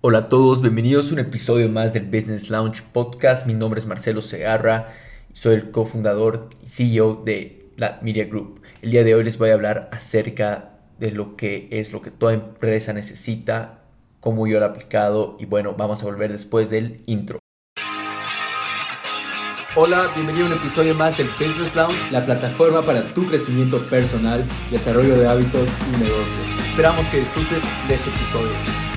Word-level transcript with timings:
Hola 0.00 0.18
a 0.18 0.28
todos, 0.28 0.62
bienvenidos 0.62 1.10
a 1.10 1.14
un 1.14 1.18
episodio 1.18 1.68
más 1.68 1.92
del 1.92 2.04
Business 2.04 2.50
Launch 2.50 2.84
Podcast. 2.84 3.46
Mi 3.46 3.52
nombre 3.52 3.80
es 3.80 3.86
Marcelo 3.86 4.22
Segarra, 4.22 4.94
soy 5.32 5.56
el 5.56 5.72
cofundador 5.72 6.50
y 6.62 6.68
CEO 6.68 7.20
de 7.24 7.72
la 7.76 7.98
Media 8.00 8.24
Group. 8.26 8.60
El 8.80 8.92
día 8.92 9.02
de 9.02 9.16
hoy 9.16 9.24
les 9.24 9.38
voy 9.38 9.50
a 9.50 9.54
hablar 9.54 9.88
acerca 9.90 10.78
de 11.00 11.10
lo 11.10 11.34
que 11.34 11.66
es 11.72 11.92
lo 11.92 12.00
que 12.00 12.12
toda 12.12 12.32
empresa 12.32 12.92
necesita, 12.92 13.80
cómo 14.20 14.46
yo 14.46 14.60
lo 14.60 14.66
he 14.66 14.68
aplicado 14.68 15.36
y 15.40 15.46
bueno, 15.46 15.74
vamos 15.76 16.00
a 16.00 16.04
volver 16.04 16.30
después 16.30 16.70
del 16.70 16.98
intro. 17.06 17.40
Hola, 19.74 20.12
bienvenido 20.14 20.44
a 20.44 20.50
un 20.50 20.58
episodio 20.58 20.94
más 20.94 21.18
del 21.18 21.30
Business 21.30 21.74
Lounge, 21.74 22.12
la 22.12 22.24
plataforma 22.24 22.86
para 22.86 23.12
tu 23.14 23.26
crecimiento 23.26 23.78
personal, 23.90 24.44
desarrollo 24.70 25.16
de 25.16 25.26
hábitos 25.26 25.70
y 25.88 25.96
negocios. 25.98 26.68
Esperamos 26.70 27.04
que 27.08 27.18
disfrutes 27.18 27.64
de 27.88 27.94
este 27.96 28.10
episodio. 28.10 28.87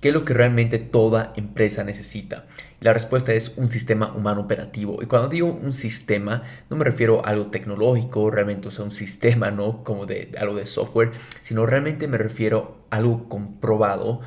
¿Qué 0.00 0.08
es 0.08 0.14
lo 0.14 0.24
que 0.24 0.32
realmente 0.32 0.78
toda 0.78 1.34
empresa 1.36 1.84
necesita? 1.84 2.46
La 2.80 2.94
respuesta 2.94 3.34
es 3.34 3.52
un 3.56 3.70
sistema 3.70 4.14
humano 4.14 4.40
operativo. 4.40 5.02
Y 5.02 5.06
cuando 5.06 5.28
digo 5.28 5.52
un 5.52 5.74
sistema, 5.74 6.42
no 6.70 6.76
me 6.76 6.84
refiero 6.84 7.24
a 7.24 7.28
algo 7.28 7.48
tecnológico, 7.48 8.30
realmente 8.30 8.68
o 8.68 8.70
sea, 8.70 8.86
un 8.86 8.92
sistema, 8.92 9.50
no 9.50 9.84
como 9.84 10.06
de, 10.06 10.32
algo 10.38 10.56
de 10.56 10.64
software, 10.64 11.10
sino 11.42 11.66
realmente 11.66 12.08
me 12.08 12.16
refiero 12.16 12.86
a 12.90 12.96
algo 12.96 13.28
comprobado, 13.28 14.22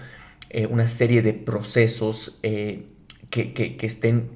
eh, 0.51 0.67
una 0.67 0.87
serie 0.87 1.23
de 1.23 1.33
procesos 1.33 2.37
eh, 2.43 2.85
que, 3.31 3.77
estén 3.81 4.29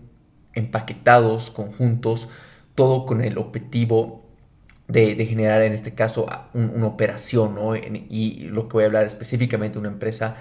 empaquetados, 0.56 1.52
conjuntos, 1.52 2.30
todo 2.74 3.06
con 3.06 3.22
el 3.22 3.38
objetivo 3.38 4.26
de, 4.88 5.24
generar 5.28 5.62
en 5.62 5.74
este 5.74 5.94
caso 5.94 6.26
una 6.54 6.88
operación, 6.88 7.54
¿no? 7.54 7.76
y 7.76 8.48
lo 8.50 8.68
que 8.68 8.74
voy 8.74 8.84
a 8.84 8.88
hablar 8.88 9.06
específicamente 9.06 9.74
de 9.74 9.80
una 9.80 9.90
empresa 9.90 10.38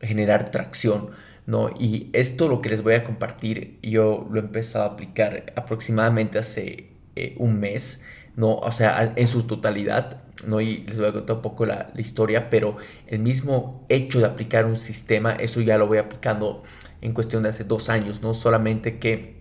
generar 0.00 0.50
tracción, 0.50 1.10
¿no? 1.46 1.70
Y 1.78 2.10
esto 2.12 2.48
lo 2.48 2.60
que 2.60 2.68
les 2.68 2.82
voy 2.82 2.94
a 2.94 3.04
compartir, 3.04 3.78
yo 3.82 4.28
lo 4.30 4.38
he 4.38 4.42
empezado 4.42 4.84
a 4.84 4.88
aplicar 4.88 5.52
aproximadamente 5.56 6.38
hace 6.38 6.90
eh, 7.16 7.34
un 7.38 7.58
mes, 7.58 8.02
¿no? 8.36 8.56
O 8.56 8.70
sea, 8.70 9.12
en 9.16 9.26
su 9.26 9.44
totalidad, 9.44 10.22
¿no? 10.46 10.60
Y 10.60 10.78
les 10.86 10.98
voy 10.98 11.08
a 11.08 11.12
contar 11.12 11.36
un 11.36 11.42
poco 11.42 11.66
la, 11.66 11.90
historia, 11.96 12.50
pero 12.50 12.76
el 13.06 13.20
mismo 13.20 13.84
hecho 13.88 14.20
de 14.20 14.26
aplicar 14.26 14.66
un 14.66 14.76
sistema, 14.76 15.32
eso 15.32 15.60
ya 15.60 15.78
lo 15.78 15.86
voy 15.86 15.98
aplicando 15.98 16.62
en 17.00 17.12
cuestión 17.12 17.42
de 17.42 17.48
hace 17.50 17.64
dos 17.64 17.88
años, 17.88 18.22
¿no? 18.22 18.34
Solamente 18.34 18.98
que 18.98 19.37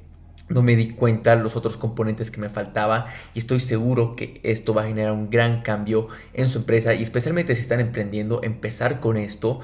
no 0.50 0.62
me 0.62 0.76
di 0.76 0.90
cuenta 0.90 1.36
los 1.36 1.56
otros 1.56 1.78
componentes 1.78 2.32
que 2.32 2.40
me 2.40 2.50
faltaba 2.50 3.08
y 3.34 3.40
estoy 3.40 3.60
seguro 3.60 4.16
que 4.16 4.40
esto 4.44 4.74
va 4.74 4.84
a 4.84 4.88
generar 4.88 5.12
un 5.12 5.30
gran 5.30 5.62
cambio 5.62 6.08
en 6.34 6.48
su 6.48 6.60
empresa 6.60 6.94
y 6.94 7.04
especialmente 7.04 7.56
si 7.56 7.62
están 7.62 7.80
emprendiendo, 7.80 8.42
empezar 8.44 9.00
con 9.00 9.18
esto, 9.18 9.60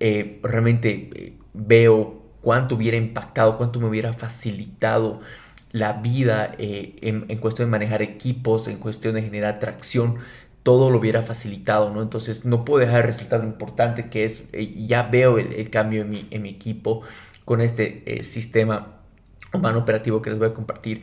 eh, 0.00 0.38
realmente 0.42 1.10
eh, 1.14 1.32
veo 1.54 2.22
cuánto 2.42 2.74
hubiera 2.74 2.96
impactado, 2.96 3.56
cuánto 3.56 3.80
me 3.80 3.86
hubiera 3.86 4.12
facilitado 4.12 5.20
la 5.72 5.94
vida 5.94 6.54
eh, 6.58 6.96
en, 7.02 7.38
cuestión 7.38 7.68
de 7.68 7.72
manejar 7.72 8.02
equipos, 8.02 8.68
en 8.68 8.78
cuestión 8.78 9.14
de 9.14 9.22
generar 9.22 9.60
tracción, 9.60 10.16
todo 10.62 10.90
lo 10.90 10.98
hubiera 10.98 11.22
facilitado, 11.22 11.90
¿no? 11.90 12.02
Entonces 12.02 12.44
no 12.44 12.64
puedo 12.64 12.84
dejar 12.84 13.02
de 13.02 13.08
resaltar 13.08 13.40
lo 13.40 13.46
importante 13.46 14.10
que 14.10 14.24
es, 14.24 14.44
ya 14.52 15.04
veo 15.04 15.38
el, 15.38 15.70
cambio 15.70 16.02
en 16.02 16.10
mi, 16.10 16.28
en 16.30 16.42
mi, 16.42 16.50
equipo 16.50 17.02
con 17.44 17.60
este 17.60 18.22
sistema 18.22 18.97
humano 19.52 19.78
operativo 19.78 20.22
que 20.22 20.30
les 20.30 20.38
voy 20.38 20.48
a 20.48 20.54
compartir. 20.54 21.00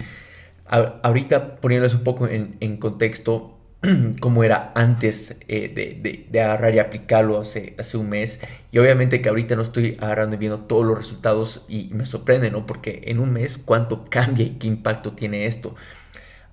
ahorita 0.67 1.57
poniéndoles 1.57 1.93
un 1.93 2.03
poco 2.03 2.27
en, 2.27 2.77
contexto 2.77 3.59
cómo 4.19 4.43
era 4.43 4.71
antes 4.75 5.37
eh, 5.47 6.25
de, 6.29 6.41
agarrar 6.41 6.73
y 6.73 6.79
aplicarlo 6.79 7.39
hace, 7.39 7.75
hace 7.77 7.97
un 7.97 8.09
mes. 8.09 8.39
Y 8.71 8.79
obviamente 8.79 9.21
que 9.21 9.29
ahorita 9.29 9.55
no 9.55 9.61
estoy 9.61 9.97
agarrando 9.99 10.35
y 10.35 10.39
viendo 10.39 10.59
todos 10.61 10.85
los 10.85 10.97
resultados 10.97 11.65
y 11.67 11.89
me 11.93 12.05
sorprende, 12.05 12.51
¿no? 12.51 12.65
Porque 12.65 13.03
en 13.05 13.19
un 13.19 13.31
mes 13.31 13.57
cuánto 13.57 14.05
cambia 14.09 14.45
y 14.45 14.51
qué 14.51 14.67
impacto 14.67 15.13
tiene 15.13 15.45
esto. 15.45 15.75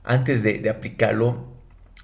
Antes 0.04 0.42
de, 0.42 0.68
aplicarlo, 0.68 1.46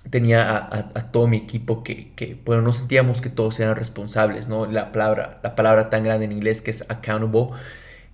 tenía 0.08 0.56
a, 0.56 1.10
todo 1.10 1.26
mi 1.26 1.36
equipo 1.36 1.82
que, 1.82 2.12
que, 2.14 2.40
bueno, 2.44 2.62
no 2.62 2.72
sentíamos 2.72 3.20
que 3.20 3.28
todos 3.28 3.58
eran 3.60 3.76
responsables, 3.76 4.48
¿no? 4.48 4.66
La 4.66 4.92
palabra, 4.92 5.40
la 5.42 5.54
palabra 5.56 5.90
tan 5.90 6.04
grande 6.04 6.24
en 6.26 6.32
inglés 6.32 6.62
que 6.62 6.70
es 6.70 6.84
accountable, 6.88 7.58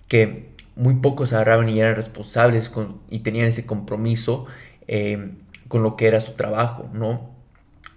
que 0.07 0.54
muy 0.75 0.95
pocos 0.95 1.33
agarraban 1.33 1.69
y 1.69 1.79
eran 1.79 1.95
responsables 1.95 2.69
con, 2.69 2.99
y 3.09 3.19
tenían 3.19 3.47
ese 3.47 3.65
compromiso 3.65 4.45
eh, 4.87 5.31
con 5.67 5.83
lo 5.83 5.95
que 5.95 6.07
era 6.07 6.21
su 6.21 6.33
trabajo, 6.33 6.89
¿no? 6.93 7.31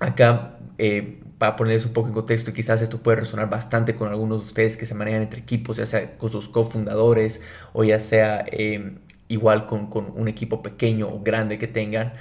Acá, 0.00 0.58
eh, 0.78 1.20
para 1.38 1.56
ponerles 1.56 1.84
un 1.86 1.92
poco 1.92 2.08
en 2.08 2.14
contexto, 2.14 2.52
quizás 2.52 2.82
esto 2.82 2.98
puede 3.02 3.18
resonar 3.18 3.50
bastante 3.50 3.94
con 3.94 4.08
algunos 4.08 4.40
de 4.40 4.46
ustedes 4.46 4.76
que 4.76 4.86
se 4.86 4.94
manejan 4.94 5.22
entre 5.22 5.40
equipos, 5.40 5.76
ya 5.76 5.86
sea 5.86 6.16
con 6.16 6.30
sus 6.30 6.48
cofundadores 6.48 7.40
o 7.72 7.84
ya 7.84 7.98
sea 7.98 8.44
eh, 8.50 8.96
igual 9.28 9.66
con, 9.66 9.88
un 10.14 10.28
equipo 10.28 10.62
pequeño 10.62 11.08
o 11.08 11.22
grande 11.22 11.58
que 11.58 11.66
tengan. 11.68 12.14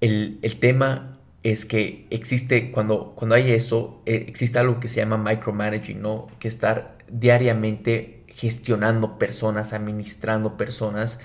El, 0.00 0.38
el 0.42 0.58
tema 0.58 1.18
es 1.42 1.64
que 1.64 2.06
existe, 2.10 2.70
cuando, 2.70 3.14
cuando 3.16 3.34
hay 3.34 3.50
eso, 3.50 4.02
existe 4.06 4.58
algo 4.58 4.80
que 4.80 4.88
se 4.88 4.96
llama 4.96 5.16
micromanaging, 5.18 6.00
¿no? 6.00 6.28
Que 6.38 6.48
estar 6.48 6.98
diariamente 7.10 8.21
gestionando 8.34 9.18
personas, 9.18 9.72
administrando 9.72 10.56
personas. 10.56 11.18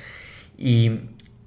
Y 0.57 1.01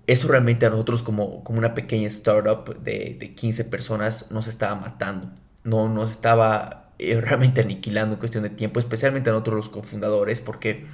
eso 0.07 0.29
realmente 0.29 0.67
a 0.67 0.71
nosotros 0.71 1.03
como, 1.03 1.45
como 1.45 1.59
una 1.59 1.75
pequeña 1.75 2.09
startup 2.09 2.77
de, 2.83 3.17
de 3.19 3.35
15 3.35 3.65
personas 3.67 4.31
nos 4.31 4.49
estaba 4.49 4.75
matando. 4.75 5.31
No 5.63 5.89
nos 5.89 6.11
estaba 6.11 6.91
eh, 6.99 7.21
realmente 7.21 7.61
aniquilando 7.61 8.15
en 8.15 8.19
cuestión 8.19 8.43
de 8.43 8.51
tiempo, 8.51 8.81
especialmente 8.81 9.31
a 9.31 9.33
nosotros 9.33 9.57
los 9.57 9.69
cofundadores, 9.69 10.41
porque 10.41 10.85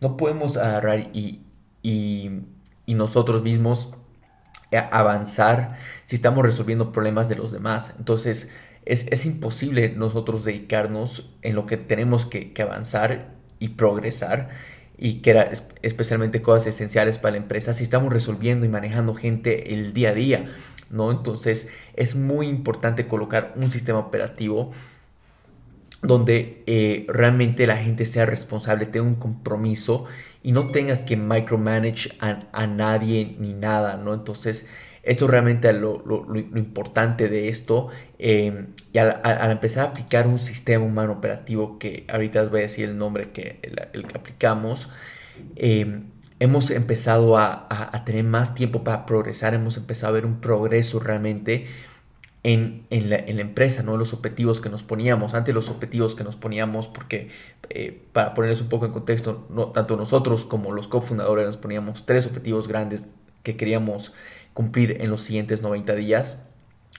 no 0.00 0.16
podemos 0.16 0.56
agarrar 0.56 1.10
y, 1.12 1.42
y, 1.82 2.30
nosotros 2.86 3.42
mismos 3.42 3.90
avanzar 4.90 5.68
si 6.04 6.16
estamos 6.16 6.44
resolviendo 6.44 6.90
problemas 6.92 7.28
de 7.28 7.36
los 7.36 7.52
demás. 7.52 7.94
Entonces 7.98 8.50
es, 8.84 9.06
es 9.10 9.24
imposible 9.26 9.90
nosotros 9.90 10.44
dedicarnos 10.44 11.30
en 11.42 11.54
lo 11.54 11.66
que 11.66 11.76
tenemos 11.76 12.26
que 12.26 12.52
avanzar 12.60 13.37
y 13.58 13.68
progresar 13.68 14.48
y 14.98 15.20
que 15.20 15.30
era 15.30 15.50
especialmente 15.82 16.42
cosas 16.42 16.68
esenciales 16.68 17.18
para 17.18 17.32
la 17.32 17.38
empresa 17.38 17.72
si 17.72 17.84
estamos 17.84 18.12
resolviendo 18.12 18.66
y 18.66 18.68
manejando 18.68 19.14
gente 19.14 19.72
el 19.72 19.92
día 19.92 20.10
a 20.10 20.14
día, 20.14 20.46
¿no? 20.90 21.12
Entonces 21.12 21.68
es 21.94 22.16
muy 22.16 22.48
importante 22.48 23.06
colocar 23.06 23.54
un 23.56 23.70
sistema 23.70 24.00
operativo 24.00 24.72
donde 26.02 26.62
eh, 26.66 27.06
realmente 27.08 27.66
la 27.66 27.76
gente 27.76 28.06
sea 28.06 28.26
responsable, 28.26 28.86
tenga 28.86 29.06
un 29.06 29.16
compromiso 29.16 30.04
y 30.42 30.52
no 30.52 30.68
tengas 30.68 31.00
que 31.00 31.16
micromanage 31.16 32.10
a, 32.20 32.46
a 32.52 32.66
nadie 32.66 33.36
ni 33.38 33.52
nada, 33.52 33.96
¿no? 33.96 34.14
Entonces 34.14 34.66
esto 35.02 35.26
realmente 35.26 35.72
lo, 35.72 36.02
lo, 36.04 36.24
lo 36.24 36.58
importante 36.58 37.28
de 37.28 37.48
esto. 37.48 37.88
Eh, 38.18 38.66
y 38.92 38.98
al, 38.98 39.50
empezar 39.50 39.86
a 39.86 39.90
aplicar 39.90 40.26
un 40.26 40.38
sistema 40.38 40.84
humano 40.84 41.12
operativo, 41.12 41.78
que 41.78 42.04
ahorita 42.08 42.42
les 42.42 42.50
voy 42.50 42.60
a 42.60 42.62
decir 42.62 42.88
el 42.88 42.96
nombre 42.96 43.30
que, 43.30 43.58
el, 43.92 44.06
que 44.06 44.16
aplicamos, 44.16 44.88
eh, 45.56 46.00
hemos 46.40 46.70
empezado 46.70 47.36
a, 47.36 47.66
a, 47.68 48.04
tener 48.04 48.24
más 48.24 48.54
tiempo 48.54 48.84
para 48.84 49.06
progresar, 49.06 49.54
hemos 49.54 49.76
empezado 49.76 50.12
a 50.12 50.14
ver 50.14 50.26
un 50.26 50.40
progreso 50.40 51.00
realmente 51.00 51.66
en, 52.42 52.86
en, 52.90 53.10
la, 53.10 53.16
en, 53.16 53.36
la, 53.36 53.42
empresa, 53.42 53.82
¿no? 53.82 53.96
Los 53.96 54.14
objetivos 54.14 54.60
que 54.60 54.68
nos 54.68 54.82
poníamos, 54.82 55.34
antes 55.34 55.54
los 55.54 55.68
objetivos 55.70 56.14
que 56.14 56.24
nos 56.24 56.36
poníamos, 56.36 56.88
porque 56.88 57.30
eh, 57.70 58.06
para 58.12 58.34
ponerles 58.34 58.60
un 58.60 58.68
poco 58.68 58.86
en 58.86 58.92
contexto, 58.92 59.46
no, 59.50 59.66
tanto 59.68 59.96
nosotros 59.96 60.44
como 60.44 60.72
los 60.72 60.86
cofundadores 60.86 61.46
nos 61.46 61.56
poníamos 61.56 62.06
tres 62.06 62.26
objetivos 62.26 62.68
grandes 62.68 63.10
que 63.42 63.56
queríamos 63.56 64.12
cumplir 64.58 65.00
en 65.00 65.08
los 65.08 65.20
siguientes 65.20 65.62
90 65.62 65.94
días, 65.94 66.38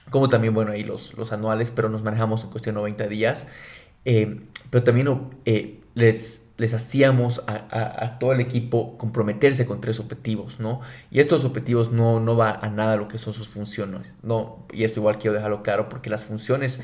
como 0.08 0.30
también, 0.30 0.54
bueno, 0.54 0.72
ahí 0.72 0.82
los, 0.82 1.12
los 1.18 1.30
anuales, 1.30 1.70
pero 1.70 1.90
nos 1.90 2.02
manejamos 2.02 2.42
en 2.42 2.48
cuestión 2.48 2.74
de 2.74 2.80
90 2.80 3.06
días. 3.08 3.48
Eh, 4.06 4.40
pero 4.70 4.82
también 4.82 5.28
eh, 5.44 5.82
les, 5.94 6.46
les 6.56 6.72
hacíamos 6.72 7.42
a, 7.46 8.16
todo 8.18 8.32
el 8.32 8.40
equipo 8.40 8.96
comprometerse 8.96 9.66
con 9.66 9.82
tres 9.82 10.00
objetivos, 10.00 10.58
¿no? 10.58 10.80
Y 11.10 11.20
estos 11.20 11.44
objetivos 11.44 11.92
no, 11.92 12.18
no 12.18 12.34
va 12.34 12.50
a 12.50 12.70
nada 12.70 12.96
lo 12.96 13.08
que 13.08 13.18
son 13.18 13.34
sus 13.34 13.50
funciones, 13.50 14.14
¿no? 14.22 14.66
Y 14.72 14.84
esto 14.84 15.00
igual 15.00 15.18
quiero 15.18 15.36
dejarlo 15.36 15.62
claro 15.62 15.90
porque 15.90 16.08
las 16.08 16.24
funciones 16.24 16.80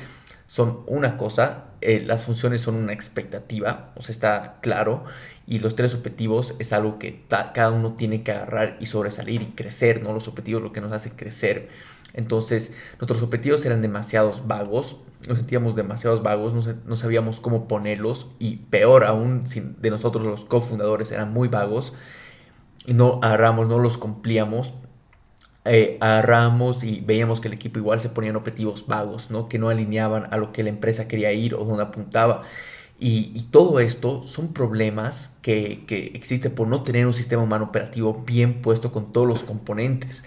son 0.47 0.79
una 0.87 1.17
cosa, 1.17 1.65
eh, 1.81 2.01
las 2.05 2.23
funciones 2.23 2.61
son 2.61 2.75
una 2.75 2.93
expectativa, 2.93 3.91
o 3.95 4.01
sea, 4.01 4.13
está 4.13 4.57
claro, 4.61 5.03
y 5.45 5.59
los 5.59 5.75
tres 5.75 5.93
objetivos 5.93 6.55
es 6.59 6.73
algo 6.73 6.99
que 6.99 7.23
cada 7.29 7.71
uno 7.71 7.93
tiene 7.93 8.23
que 8.23 8.31
agarrar 8.31 8.77
y 8.79 8.87
sobresalir 8.87 9.41
y 9.41 9.47
crecer, 9.47 10.01
¿no? 10.01 10.13
Los 10.13 10.27
objetivos 10.27 10.61
lo 10.61 10.73
que 10.73 10.81
nos 10.81 10.91
hace 10.91 11.11
crecer. 11.11 11.69
Entonces, 12.13 12.73
nuestros 12.99 13.21
objetivos 13.21 13.65
eran 13.65 13.81
demasiados 13.81 14.47
vagos, 14.47 14.97
nos 15.27 15.37
sentíamos 15.37 15.75
demasiados 15.75 16.23
vagos, 16.23 16.53
no, 16.85 16.95
sabíamos 16.95 17.39
cómo 17.39 17.67
ponerlos 17.67 18.27
y 18.39 18.57
peor 18.57 19.03
aún, 19.03 19.43
de 19.79 19.89
nosotros 19.89 20.23
los 20.23 20.45
cofundadores 20.45 21.11
eran 21.11 21.31
muy 21.31 21.47
vagos 21.47 21.93
y 22.85 22.93
no 22.93 23.19
agarramos, 23.21 23.67
no 23.67 23.79
los 23.79 23.97
cumplíamos 23.97 24.73
eh, 25.69 25.97
agarramos 25.99 26.83
y 26.83 27.01
veíamos 27.05 27.39
que 27.39 27.47
el 27.47 27.53
equipo 27.53 27.79
igual 27.79 27.99
se 27.99 28.09
ponían 28.09 28.35
objetivos 28.35 28.87
vagos, 28.87 29.31
¿no? 29.31 29.49
Que 29.49 29.59
no 29.59 29.69
alineaban 29.69 30.27
a 30.31 30.37
lo 30.37 30.51
que 30.51 30.63
la 30.63 30.69
empresa 30.69 31.07
quería 31.07 31.31
ir 31.33 31.55
o 31.55 31.63
donde 31.65 31.83
apuntaba. 31.83 32.43
Y, 32.99 33.43
todo 33.51 33.79
esto 33.79 34.23
son 34.23 34.53
problemas 34.53 35.35
que, 35.41 35.83
que 35.87 36.07
existen 36.15 36.53
por 36.55 36.67
no 36.67 36.81
tener 36.83 37.05
un 37.05 37.13
sistema 37.13 37.43
humano 37.43 37.65
operativo 37.65 38.23
bien 38.25 38.61
puesto 38.61 38.91
con 38.91 39.11
todos 39.11 39.27
los 39.27 39.43
componentes. 39.43 40.23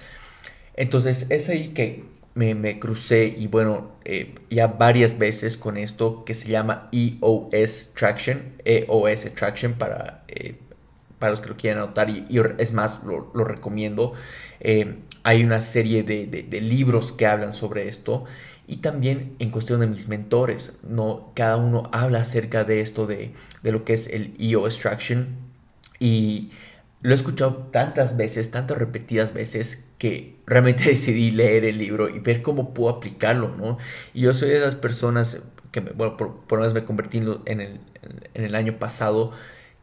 Entonces 0.76 1.26
es 1.31 1.48
ahí 1.48 1.69
que 1.75 2.04
me, 2.34 2.78
crucé 2.78 3.34
y 3.37 3.46
bueno, 3.48 3.92
eh, 4.04 4.34
ya 4.50 4.66
varias 4.69 5.19
veces 5.19 5.56
con 5.56 5.76
esto 5.76 6.25
que 6.25 6.34
se 6.34 6.48
llama 6.48 6.88
EOS 6.92 7.90
Traction, 7.94 8.54
EOS 8.64 9.34
Traction 9.34 9.75
para, 9.75 10.25
eh, 10.28 10.56
para 11.20 11.31
los 11.31 11.40
que 11.40 11.49
lo 11.50 11.56
quieran 11.56 11.84
anotar 11.84 12.11
y, 12.11 12.26
es 12.58 12.72
más, 12.72 12.99
lo, 13.05 13.44
recomiendo. 13.44 14.14
Eh, 14.58 14.96
hay 15.22 15.44
una 15.44 15.61
serie 15.61 16.02
de, 16.02 16.26
de, 16.26 16.61
libros 16.61 17.12
que 17.12 17.26
hablan 17.26 17.52
sobre 17.52 17.87
esto 17.87 18.25
y 18.67 18.78
también 18.78 19.37
en 19.38 19.50
cuestión 19.50 19.81
de 19.81 19.87
mis 19.87 20.08
mentores, 20.08 20.72
¿no? 20.82 21.31
cada 21.34 21.56
uno 21.56 21.90
habla 21.93 22.22
acerca 22.22 22.64
de 22.64 22.81
esto, 22.81 23.06
de, 23.06 23.32
de 23.62 23.72
lo 23.72 23.84
que 23.84 23.93
es 23.93 24.08
el 24.08 24.34
EOS 24.38 24.78
Traction 24.78 25.28
y 25.99 26.50
lo 27.02 27.12
he 27.12 27.14
escuchado 27.14 27.69
tantas 27.70 28.16
veces, 28.16 28.50
tantas 28.50 28.78
repetidas 28.78 29.34
veces, 29.34 29.84
que 29.99 30.37
realmente 30.46 30.84
decidí 30.88 31.31
leer 31.31 31.64
el 31.64 31.78
libro 31.78 32.08
y 32.08 32.19
ver 32.19 32.43
cómo 32.43 32.73
puedo 32.73 32.90
aplicarlo, 32.96 33.55
¿no? 33.56 33.78
Y 34.14 34.23
yo 34.23 34.34
soy 34.34 34.49
de 34.49 34.58
esas 34.58 34.76
personas 34.76 35.38
que, 35.70 35.81
bueno, 35.81 36.16
por, 36.16 36.38
por 36.46 36.58
lo 36.58 36.64
menos 36.64 36.75
me 36.75 36.84
convertí 36.84 37.19
en 37.19 37.61
el, 37.61 37.81
en 38.34 38.44
el 38.44 38.55
año 38.55 38.78
pasado, 38.78 39.32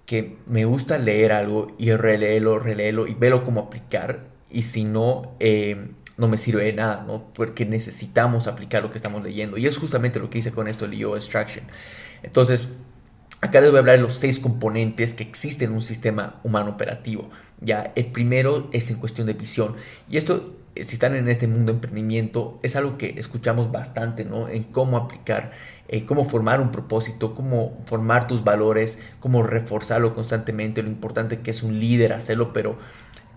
que 0.08 0.38
me 0.48 0.66
gusta 0.66 0.98
leer 0.98 1.34
algo 1.34 1.76
y 1.78 1.92
releerlo, 1.92 2.58
releerlo 2.58 3.06
y 3.06 3.14
verlo 3.14 3.44
cómo 3.44 3.60
aplicar. 3.60 4.24
Y 4.50 4.64
si 4.64 4.86
no, 4.86 5.36
eh, 5.40 5.92
no 6.18 6.28
me 6.28 6.38
sirve 6.38 6.64
de 6.64 6.74
nada, 6.74 7.04
¿no? 7.06 7.32
Porque 7.34 7.66
necesitamos 7.66 8.48
aplicar 8.48 8.82
lo 8.82 8.90
que 8.90 8.98
estamos 8.98 9.22
leyendo. 9.22 9.58
Y 9.58 9.68
es 9.68 9.78
justamente 9.78 10.20
lo 10.20 10.30
que 10.32 10.40
hice 10.40 10.52
con 10.52 10.68
esto, 10.68 10.86
el 10.86 10.96
IO 10.96 11.16
Extraction. 11.16 11.66
Entonces, 12.24 12.70
Acá 13.40 13.62
les 13.62 13.70
voy 13.70 13.78
a 13.78 13.80
hablar 13.82 13.98
de 13.98 14.02
los 14.02 14.16
seis 14.16 14.40
componentes 14.40 15.14
que 15.14 15.22
existen 15.22 15.70
en 15.70 15.76
un 15.76 15.82
sistema 15.84 16.40
humano 16.44 16.72
operativo. 16.72 17.30
Ya, 17.62 17.92
el 17.96 18.08
primero 18.08 18.68
es 18.74 18.90
en 18.90 18.98
cuestión 18.98 19.28
de 19.28 19.34
visión. 19.34 19.76
Y 20.10 20.18
esto, 20.18 20.56
si 20.84 20.94
están 20.96 21.16
en 21.16 21.28
este 21.28 21.48
mundo 21.48 21.72
de 21.72 21.78
emprendimiento, 21.78 22.60
es 22.64 22.76
algo 22.76 22.98
que 22.98 23.16
escuchamos 23.18 23.72
bastante, 23.72 24.26
¿no? 24.26 24.50
En 24.50 24.64
cómo 24.64 24.98
aplicar, 24.98 25.52
eh, 25.88 26.06
cómo 26.06 26.26
formar 26.26 26.62
un 26.62 26.72
propósito, 26.72 27.34
cómo 27.34 27.78
formar 27.86 28.28
tus 28.28 28.44
valores, 28.44 29.00
cómo 29.20 29.44
reforzarlo 29.44 30.14
constantemente, 30.14 30.84
lo 30.84 30.90
importante 30.90 31.40
que 31.40 31.52
es 31.52 31.64
un 31.64 31.80
líder 31.80 32.14
hacerlo, 32.14 32.54
pero 32.54 32.78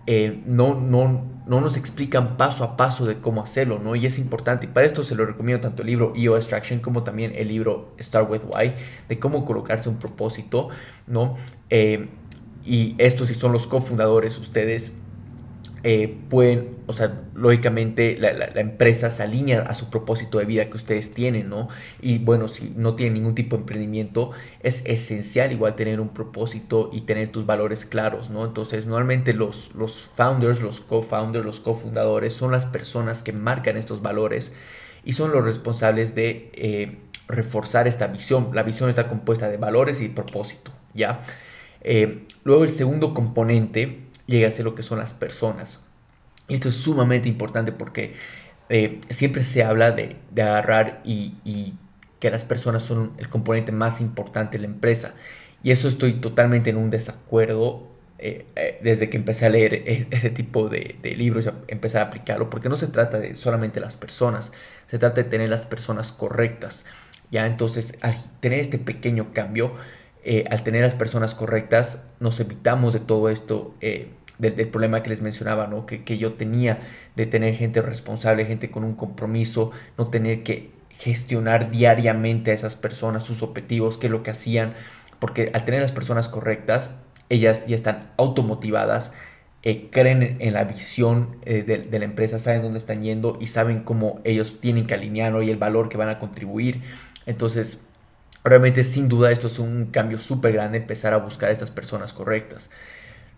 eh, 0.07 0.41
no, 0.47 0.73
no, 0.73 1.25
no 1.45 1.61
nos 1.61 1.77
explican 1.77 2.35
paso 2.35 2.63
a 2.63 2.75
paso 2.75 3.05
de 3.05 3.17
cómo 3.17 3.43
hacerlo, 3.43 3.79
¿no? 3.79 3.95
Y 3.95 4.05
es 4.05 4.17
importante, 4.17 4.65
y 4.65 4.69
para 4.69 4.87
esto 4.87 5.03
se 5.03 5.13
lo 5.13 5.25
recomiendo 5.25 5.61
tanto 5.61 5.83
el 5.83 5.89
libro 5.89 6.13
EO 6.15 6.37
Extraction 6.37 6.79
como 6.79 7.03
también 7.03 7.33
el 7.35 7.49
libro 7.49 7.93
Start 7.99 8.29
With 8.29 8.41
Why, 8.51 8.73
de 9.07 9.19
cómo 9.19 9.45
colocarse 9.45 9.89
un 9.89 9.97
propósito, 9.97 10.69
¿no? 11.05 11.35
Eh, 11.69 12.09
y 12.65 12.95
estos 12.97 13.27
si 13.27 13.35
son 13.35 13.51
los 13.51 13.67
cofundadores, 13.67 14.37
ustedes 14.39 14.93
eh, 15.83 16.15
pueden, 16.29 16.77
o 16.85 16.93
sea, 16.93 17.23
lógicamente 17.33 18.15
la, 18.19 18.29
empresa 18.61 19.09
se 19.09 19.23
alinea 19.23 19.61
a 19.61 19.73
su 19.73 19.89
propósito 19.89 20.37
de 20.37 20.45
vida 20.45 20.65
que 20.69 20.77
ustedes 20.77 21.13
tienen, 21.13 21.49
¿no? 21.49 21.69
Y 22.01 22.19
bueno, 22.19 22.47
si 22.47 22.71
no 22.75 22.95
tienen 22.95 23.15
ningún 23.15 23.33
tipo 23.33 23.55
de 23.55 23.61
emprendimiento, 23.61 24.29
es 24.61 24.85
esencial 24.85 25.51
igual 25.51 25.75
tener 25.75 25.99
un 25.99 26.09
propósito 26.09 26.91
y 26.93 27.01
tener 27.01 27.29
tus 27.29 27.47
valores 27.47 27.85
claros, 27.85 28.29
¿no? 28.29 28.45
Entonces, 28.45 28.85
normalmente 28.85 29.33
los, 29.33 29.73
los 29.73 30.11
founders, 30.15 30.61
los 30.61 30.81
co-founders, 30.81 31.43
los 31.43 31.59
cofundadores 31.59 32.33
son 32.33 32.51
las 32.51 32.67
personas 32.67 33.23
que 33.23 33.33
marcan 33.33 33.75
estos 33.75 34.03
valores 34.03 34.53
y 35.03 35.13
son 35.13 35.31
los 35.31 35.43
responsables 35.43 36.13
de 36.13 36.51
eh, 36.53 36.99
reforzar 37.27 37.87
esta 37.87 38.05
visión. 38.05 38.49
La 38.53 38.61
visión 38.61 38.87
está 38.89 39.07
compuesta 39.07 39.49
de 39.49 39.57
valores 39.57 39.99
y 40.01 40.09
propósito, 40.09 40.71
¿ya? 40.93 41.21
Eh, 41.83 42.27
luego 42.43 42.63
el 42.63 42.69
segundo 42.69 43.15
componente 43.15 44.10
llega 44.31 44.47
a 44.47 44.51
ser 44.51 44.65
lo 44.65 44.73
que 44.73 44.81
son 44.81 44.97
las 44.97 45.13
personas. 45.13 45.79
Y 46.47 46.55
esto 46.55 46.69
es 46.69 46.75
sumamente 46.75 47.29
importante 47.29 47.71
porque 47.71 48.15
eh, 48.73 48.99
siempre 49.09 49.43
se 49.43 49.63
habla 49.63 49.91
de, 49.91 50.15
agarrar 50.41 51.01
y, 51.03 51.75
que 52.19 52.29
las 52.29 52.43
personas 52.43 52.83
son 52.83 53.13
el 53.17 53.29
componente 53.29 53.71
más 53.71 53.99
importante 53.99 54.57
de 54.57 54.67
la 54.67 54.73
empresa. 54.73 55.13
Y 55.63 55.71
eso 55.71 55.87
estoy 55.87 56.13
totalmente 56.13 56.69
en 56.69 56.77
un 56.77 56.89
desacuerdo 56.89 57.87
eh, 58.19 58.45
eh, 58.55 58.79
desde 58.83 59.09
que 59.09 59.17
empecé 59.17 59.45
a 59.47 59.49
leer 59.49 59.73
e, 59.73 60.07
ese 60.11 60.29
tipo 60.29 60.69
de, 60.69 60.95
libros 61.17 61.47
y 61.47 61.71
empezar 61.71 62.03
a 62.03 62.05
aplicarlo, 62.07 62.49
porque 62.49 62.69
no 62.69 62.77
se 62.77 62.87
trata 62.87 63.17
de 63.19 63.35
solamente 63.35 63.79
las 63.79 63.97
personas, 63.97 64.51
se 64.87 64.99
trata 64.99 65.23
de 65.23 65.29
tener 65.29 65.49
las 65.49 65.65
personas 65.65 66.11
correctas. 66.11 66.85
Ya 67.31 67.47
entonces, 67.47 67.97
al 68.01 68.15
tener 68.39 68.59
este 68.59 68.77
pequeño 68.77 69.33
cambio, 69.33 69.73
al 70.49 70.63
tener 70.63 70.83
las 70.83 70.95
personas 70.95 71.33
correctas, 71.33 72.03
nos 72.19 72.39
evitamos 72.39 72.93
de 72.93 72.99
todo 72.99 73.29
esto 73.29 73.73
del, 74.41 74.67
problema 74.67 75.03
que 75.03 75.09
les 75.09 75.21
mencionaba, 75.21 75.67
¿no? 75.67 75.85
Que, 75.85 76.03
que, 76.03 76.17
yo 76.17 76.33
tenía 76.33 76.79
de 77.15 77.25
tener 77.25 77.55
gente 77.55 77.81
responsable, 77.81 78.45
gente 78.45 78.71
con 78.71 78.83
un 78.83 78.95
compromiso, 78.95 79.71
no 79.97 80.07
tener 80.07 80.43
que 80.43 80.71
gestionar 80.97 81.71
diariamente 81.71 82.51
a 82.51 82.53
esas 82.53 82.75
personas, 82.75 83.23
sus 83.23 83.41
objetivos, 83.43 83.97
qué 83.97 84.07
es 84.07 84.11
lo 84.11 84.23
que 84.23 84.31
hacían, 84.31 84.73
porque 85.19 85.51
al 85.53 85.65
tener 85.65 85.81
las 85.81 85.91
personas 85.91 86.29
correctas, 86.29 86.91
ellas 87.29 87.65
ya 87.67 87.75
están 87.75 88.11
automotivadas, 88.17 89.13
eh, 89.63 89.89
creen 89.91 90.37
en 90.39 90.53
la 90.53 90.63
visión 90.63 91.37
eh, 91.43 91.61
de, 91.61 91.99
la 91.99 92.05
empresa, 92.05 92.39
saben 92.39 92.63
dónde 92.63 92.79
están 92.79 93.03
yendo 93.03 93.37
y 93.39 93.47
saben 93.47 93.83
cómo 93.83 94.19
ellos 94.23 94.59
tienen 94.59 94.87
que 94.87 94.95
alinearlo 94.95 95.43
y 95.43 95.49
el 95.51 95.57
valor 95.57 95.87
que 95.87 95.97
van 95.97 96.09
a 96.09 96.19
contribuir. 96.19 96.81
Entonces, 97.27 97.79
realmente 98.43 98.83
sin 98.83 99.07
duda 99.07 99.31
esto 99.31 99.47
es 99.47 99.59
un 99.59 99.87
cambio 99.87 100.17
súper 100.17 100.53
grande, 100.53 100.79
empezar 100.79 101.13
a 101.13 101.17
buscar 101.17 101.49
a 101.49 101.51
estas 101.51 101.69
personas 101.69 102.11
correctas. 102.11 102.71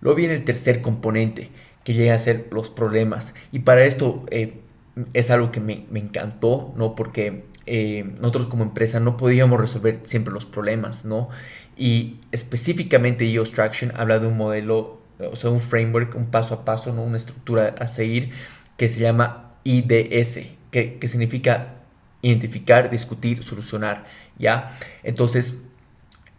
Luego 0.04 0.18
viene 0.18 0.34
el 0.34 0.44
tercer 0.44 0.82
componente, 0.82 1.50
que 1.86 1.94
llega 1.94 2.14
a 2.14 2.20
ser 2.20 2.48
los 2.52 2.70
problemas. 2.70 3.34
Y 3.54 3.60
para 3.60 3.86
esto 3.86 4.26
eh, 4.32 4.60
es 5.14 5.32
algo 5.32 5.50
que 5.50 5.62
me, 5.62 5.86
encantó, 5.94 6.74
¿no? 6.76 6.94
Porque 6.94 7.46
eh, 7.66 8.06
nosotros 8.20 8.48
como 8.48 8.64
empresa 8.64 9.00
no 9.00 9.16
podíamos 9.16 9.62
resolver 9.62 10.02
siempre 10.04 10.34
los 10.34 10.46
problemas, 10.46 11.06
¿no? 11.06 11.30
Y 11.78 12.18
específicamente 12.34 13.26
EOS 13.26 13.54
Traction 13.54 13.94
habla 13.96 14.20
de 14.20 14.28
un 14.28 14.36
modelo, 14.36 15.00
o 15.20 15.38
sea, 15.38 15.50
un 15.50 15.62
framework, 15.62 16.16
un 16.16 16.26
paso 16.26 16.54
a 16.54 16.66
paso, 16.66 16.92
¿no? 16.94 17.02
Una 17.02 17.18
estructura 17.18 17.74
a 17.80 17.88
seguir 17.88 18.32
que 18.76 18.90
se 18.90 19.00
llama 19.00 19.54
IDS, 19.64 20.42
que, 20.70 20.98
que 21.00 21.08
significa 21.08 21.76
identificar, 22.22 22.90
discutir, 22.90 23.42
solucionar, 23.42 24.04
¿ya? 24.38 24.78
Entonces, 25.04 25.56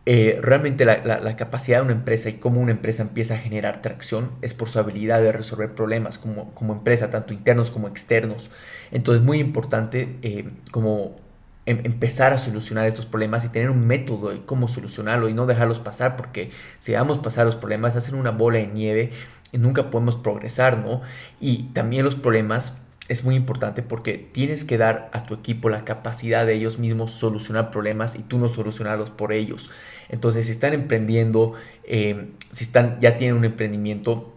eh, 0.06 0.38
realmente 0.42 0.84
la, 0.84 1.36
capacidad 1.36 1.78
de 1.78 1.84
una 1.84 1.92
empresa 1.92 2.28
y 2.28 2.34
cómo 2.34 2.60
una 2.60 2.72
empresa 2.72 3.02
empieza 3.02 3.34
a 3.34 3.38
generar 3.38 3.80
tracción 3.80 4.32
es 4.42 4.52
por 4.52 4.68
su 4.68 4.78
habilidad 4.78 5.22
de 5.22 5.32
resolver 5.32 5.74
problemas 5.74 6.18
como, 6.18 6.52
como 6.54 6.74
empresa, 6.74 7.10
tanto 7.10 7.32
internos 7.32 7.70
como 7.70 7.88
externos. 7.88 8.50
Entonces, 8.90 9.24
muy 9.24 9.38
importante 9.38 10.18
eh, 10.20 10.50
como 10.70 11.16
em, 11.64 11.80
empezar 11.84 12.34
a 12.34 12.38
solucionar 12.38 12.86
estos 12.86 13.06
problemas 13.06 13.46
y 13.46 13.48
tener 13.48 13.70
un 13.70 13.86
método 13.86 14.30
de 14.30 14.44
cómo 14.44 14.68
solucionarlo 14.68 15.30
y 15.30 15.34
no 15.34 15.46
dejarlos 15.46 15.80
pasar, 15.80 16.16
porque 16.16 16.50
si 16.80 16.92
dejamos 16.92 17.18
pasar 17.18 17.46
los 17.46 17.56
problemas, 17.56 17.96
hacen 17.96 18.14
una 18.14 18.30
bola 18.30 18.58
de 18.58 18.66
nieve 18.66 19.10
y 19.52 19.58
nunca 19.58 19.90
podemos 19.90 20.16
progresar, 20.16 20.78
¿no? 20.78 21.00
Y 21.40 21.68
también 21.72 22.04
los 22.04 22.16
problemas 22.16 22.74
es 23.08 23.24
muy 23.24 23.36
importante 23.36 23.82
porque 23.82 24.14
tienes 24.18 24.64
que 24.64 24.78
dar 24.78 25.10
a 25.12 25.24
tu 25.24 25.34
equipo 25.34 25.68
la 25.68 25.84
capacidad 25.84 26.46
de 26.46 26.54
ellos 26.54 26.78
mismos 26.78 27.12
solucionar 27.12 27.70
problemas 27.70 28.16
y 28.16 28.22
tú 28.22 28.38
no 28.38 28.48
solucionarlos 28.48 29.10
por 29.10 29.32
ellos. 29.32 29.70
Entonces, 30.08 30.46
si 30.46 30.52
están 30.52 30.72
emprendiendo, 30.72 31.54
eh, 31.84 32.30
si 32.50 32.64
están, 32.64 32.98
ya 33.00 33.16
tienen 33.16 33.36
un 33.36 33.44
emprendimiento, 33.44 34.34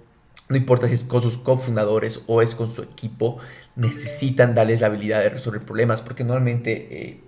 no 0.50 0.58
importa 0.58 0.88
si 0.88 0.94
es 0.94 1.04
con 1.04 1.22
sus 1.22 1.38
cofundadores 1.38 2.24
o 2.28 2.42
es 2.42 2.56
con 2.56 2.70
su 2.70 2.82
equipo, 2.82 3.38
necesitan 3.76 4.56
darles 4.56 4.82
la 4.82 4.88
habilidad 4.88 5.20
de 5.20 5.30
resolver 5.30 5.62
problemas 5.62 6.02
porque 6.02 6.24
normalmente 6.24 6.88
eh, 6.90 7.20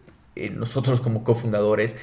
eh, 0.45 0.49
nosotros 0.49 1.01
como 1.01 1.23
cofundadores 1.23 1.95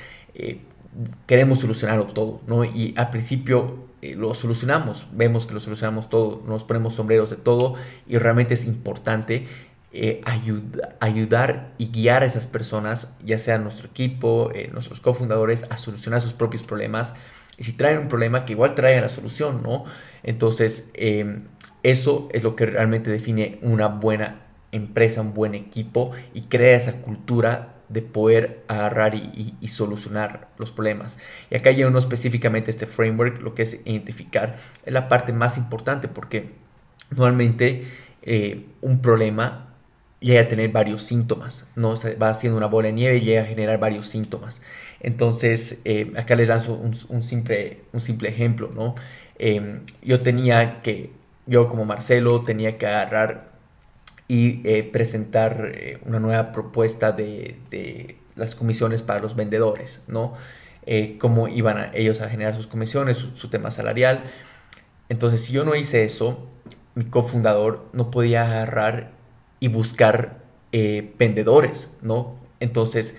queremos 1.26 1.60
solucionarlo 1.60 2.06
todo, 2.06 2.40
¿no? 2.46 2.64
Y 2.64 2.94
al 2.96 3.10
principio 3.10 3.86
eh, 4.02 4.14
lo 4.14 4.34
solucionamos, 4.34 5.06
vemos 5.12 5.46
que 5.46 5.54
lo 5.54 5.60
solucionamos 5.60 6.08
todo, 6.08 6.42
nos 6.46 6.64
ponemos 6.64 6.94
sombreros 6.94 7.30
de 7.30 7.36
todo 7.36 7.74
y 8.06 8.18
realmente 8.18 8.54
es 8.54 8.66
importante 8.66 9.46
eh, 9.92 10.20
ayudar 11.00 11.72
y 11.78 11.88
guiar 11.88 12.22
a 12.22 12.26
esas 12.26 12.46
personas, 12.46 13.08
ya 13.24 13.38
sea 13.38 13.58
nuestro 13.58 13.88
equipo, 13.88 14.50
eh, 14.54 14.68
nuestros 14.72 15.00
cofundadores, 15.00 15.64
a 15.70 15.76
solucionar 15.76 16.20
sus 16.20 16.34
propios 16.34 16.62
problemas. 16.62 17.14
Y 17.56 17.62
si 17.62 17.72
traen 17.72 17.98
un 17.98 18.08
problema, 18.08 18.44
que 18.44 18.52
igual 18.52 18.74
traigan 18.74 19.02
la 19.02 19.08
solución, 19.08 19.62
¿no? 19.62 19.84
Entonces, 20.22 20.90
em, 20.94 21.44
eso 21.82 22.28
es 22.32 22.42
lo 22.42 22.54
que 22.56 22.66
realmente 22.66 23.10
define 23.10 23.58
una 23.62 23.86
buena 23.88 24.42
empresa, 24.72 25.22
un 25.22 25.32
buen 25.32 25.54
equipo 25.54 26.10
y 26.34 26.42
crea 26.42 26.76
esa 26.76 27.00
cultura 27.00 27.75
de 27.88 28.02
poder 28.02 28.64
agarrar 28.68 29.14
y, 29.14 29.54
solucionar 29.68 30.48
los 30.58 30.72
problemas. 30.72 31.16
Y 31.50 31.56
acá 31.56 31.70
ya 31.70 31.86
uno 31.86 31.98
específicamente 31.98 32.70
este 32.70 32.86
framework, 32.86 33.42
lo 33.42 33.54
que 33.54 33.62
es 33.62 33.80
identificar, 33.84 34.56
es 34.84 34.92
la 34.92 35.08
parte 35.08 35.32
más 35.32 35.58
importante 35.58 36.08
porque 36.08 36.52
normalmente 37.10 37.84
eh, 38.22 38.66
un 38.80 39.00
problema 39.00 39.66
llega 40.20 40.42
a 40.42 40.48
tener 40.48 40.70
varios 40.70 41.02
síntomas, 41.02 41.66
¿no? 41.76 41.94
va 42.20 42.30
haciendo 42.30 42.56
una 42.56 42.66
bola 42.66 42.88
de 42.88 42.94
nieve 42.94 43.18
y 43.18 43.20
llega 43.20 43.42
a 43.42 43.46
generar 43.46 43.78
varios 43.78 44.06
síntomas. 44.06 44.60
Entonces, 45.00 45.80
eh, 45.84 46.12
acá 46.16 46.34
les 46.36 46.48
lanzo 46.48 46.74
un, 46.74 47.22
simple, 47.22 47.82
un 47.92 48.00
simple 48.00 48.28
ejemplo, 48.30 48.70
¿no? 48.74 48.94
Em, 49.38 49.80
yo 50.02 50.22
tenía 50.22 50.80
que, 50.80 51.10
yo 51.46 51.68
como 51.68 51.84
Marcelo, 51.84 52.42
tenía 52.42 52.78
que 52.78 52.86
agarrar 52.86 53.55
y 54.28 54.60
eh, 54.68 54.82
presentar 54.82 55.72
eh, 55.74 55.98
una 56.04 56.18
nueva 56.20 56.52
propuesta 56.52 57.12
de, 57.12 57.56
de, 57.70 58.16
las 58.34 58.54
comisiones 58.54 59.02
para 59.02 59.20
los 59.20 59.34
vendedores, 59.34 60.00
¿no? 60.08 60.34
cómo 61.18 61.48
iban 61.48 61.90
ellos 61.94 62.20
a 62.20 62.28
generar 62.28 62.54
sus 62.54 62.68
comisiones, 62.68 63.16
su 63.34 63.48
tema 63.48 63.72
salarial. 63.72 64.22
Entonces, 65.08 65.42
si 65.44 65.52
yo 65.52 65.64
no 65.64 65.74
hice 65.74 66.04
eso, 66.04 66.46
mi 66.94 67.04
cofundador 67.04 67.88
no 67.92 68.10
podía 68.10 68.44
agarrar 68.44 69.12
y 69.60 69.68
buscar 69.68 70.38
eh, 70.72 71.14
vendedores, 71.18 71.88
¿no? 72.02 72.36
Entonces, 72.58 73.16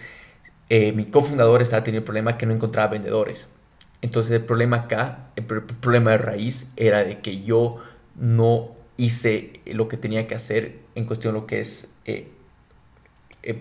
eh, 0.69 0.91
mi 0.91 1.05
cofundador 1.05 1.61
estaba 1.61 1.83
teniendo 1.83 2.01
el 2.01 2.05
problema 2.05 2.37
que 2.37 2.45
no 2.45 2.53
encontraba 2.53 2.91
vendedores. 2.91 3.49
Entonces, 4.01 4.33
el 4.33 4.45
problema 4.45 4.77
acá, 4.77 5.29
el, 5.35 5.45
problema 5.45 6.11
de 6.11 6.17
raíz 6.17 6.71
era 6.75 7.03
de 7.03 7.19
que 7.19 7.43
yo 7.43 7.77
no 8.15 8.75
hice 8.97 9.61
lo 9.65 9.87
que 9.87 9.97
tenía 9.97 10.27
que 10.27 10.35
hacer 10.35 10.79
en 10.97 11.05
cuestión 11.05 11.35
lo 11.35 11.45
que 11.45 11.59
es 11.59 11.87
eh, 12.05 12.27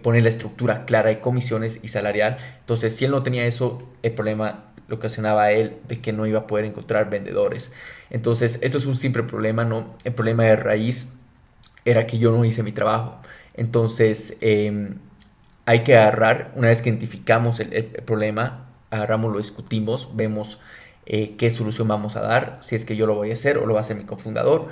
poner 0.02 0.22
la 0.22 0.30
estructura 0.30 0.86
clara 0.86 1.10
de 1.10 1.20
comisiones 1.20 1.80
y 1.82 1.88
salarial. 1.88 2.38
Entonces, 2.60 2.96
si 2.96 3.04
él 3.04 3.10
no 3.10 3.22
tenía 3.22 3.46
eso, 3.46 3.86
el 4.02 4.12
problema 4.12 4.64
lo 4.88 4.96
ocasionaba 4.96 5.44
a 5.44 5.52
él 5.52 5.76
de 5.86 6.00
que 6.00 6.12
no 6.12 6.26
iba 6.26 6.40
a 6.40 6.46
poder 6.46 6.64
encontrar 6.64 7.10
vendedores. 7.10 7.72
Entonces, 8.08 8.58
esto 8.62 8.78
es 8.78 8.86
un 8.86 8.96
simple 8.96 9.22
problema, 9.22 9.64
¿no? 9.64 9.94
El 10.04 10.14
problema 10.14 10.44
de 10.44 10.56
raíz 10.56 11.08
era 11.84 12.06
que 12.06 12.18
yo 12.18 12.32
no 12.32 12.44
hice 12.44 12.62
mi 12.62 12.72
trabajo. 12.72 13.20
Entonces, 13.54 14.38
em, 14.40 14.94
hay 15.66 15.80
que 15.84 15.94
agarrar, 15.96 16.52
una 16.54 16.68
vez 16.68 16.80
que 16.80 16.88
identificamos 16.88 17.60
el, 17.60 17.84
problema, 18.06 18.68
agarramos, 18.90 19.30
lo 19.30 19.38
discutimos, 19.38 20.16
vemos 20.16 20.58
eh, 21.04 21.34
qué 21.36 21.50
solución 21.50 21.86
vamos 21.86 22.16
a 22.16 22.22
dar, 22.22 22.58
si 22.62 22.76
es 22.76 22.84
que 22.86 22.96
yo 22.96 23.06
lo 23.06 23.14
voy 23.14 23.30
a 23.30 23.34
hacer 23.34 23.58
o 23.58 23.66
lo 23.66 23.74
va 23.74 23.80
a 23.80 23.82
hacer 23.82 23.96
mi 23.96 24.04
cofundador. 24.04 24.68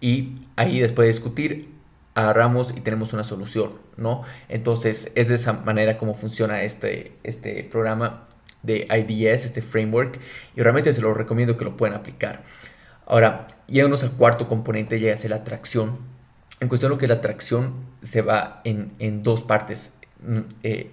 Y 0.00 0.46
ahí 0.56 0.80
después 0.80 1.06
de 1.06 1.12
discutir, 1.12 1.75
agarramos 2.16 2.72
y 2.74 2.80
tenemos 2.80 3.12
una 3.12 3.24
solución, 3.24 3.72
¿no? 3.98 4.22
Entonces, 4.48 5.12
es 5.14 5.28
de 5.28 5.34
esa 5.34 5.52
manera 5.52 5.98
como 5.98 6.14
funciona 6.14 6.62
este, 6.62 7.12
este 7.22 7.62
programa 7.62 8.26
de 8.62 8.88
IDS, 8.90 9.44
este 9.44 9.60
framework, 9.60 10.18
y 10.56 10.62
realmente 10.62 10.94
se 10.94 11.02
lo 11.02 11.12
recomiendo 11.12 11.58
que 11.58 11.66
lo 11.66 11.76
puedan 11.76 11.94
aplicar. 11.94 12.42
Ahora, 13.04 13.46
llegamos 13.66 14.02
al 14.02 14.12
cuarto 14.12 14.48
componente, 14.48 14.98
llega 14.98 15.12
a 15.12 15.18
ser 15.18 15.30
la 15.30 15.44
tracción. 15.44 15.98
En 16.58 16.68
cuestión 16.68 16.90
de 16.90 16.96
lo 16.96 16.98
que 16.98 17.06
la 17.06 17.20
tracción 17.20 17.74
se 18.02 18.22
va 18.22 18.62
en, 18.64 19.22
dos 19.22 19.42
partes 19.42 19.92
mm, 20.26 20.38
eh, 20.62 20.90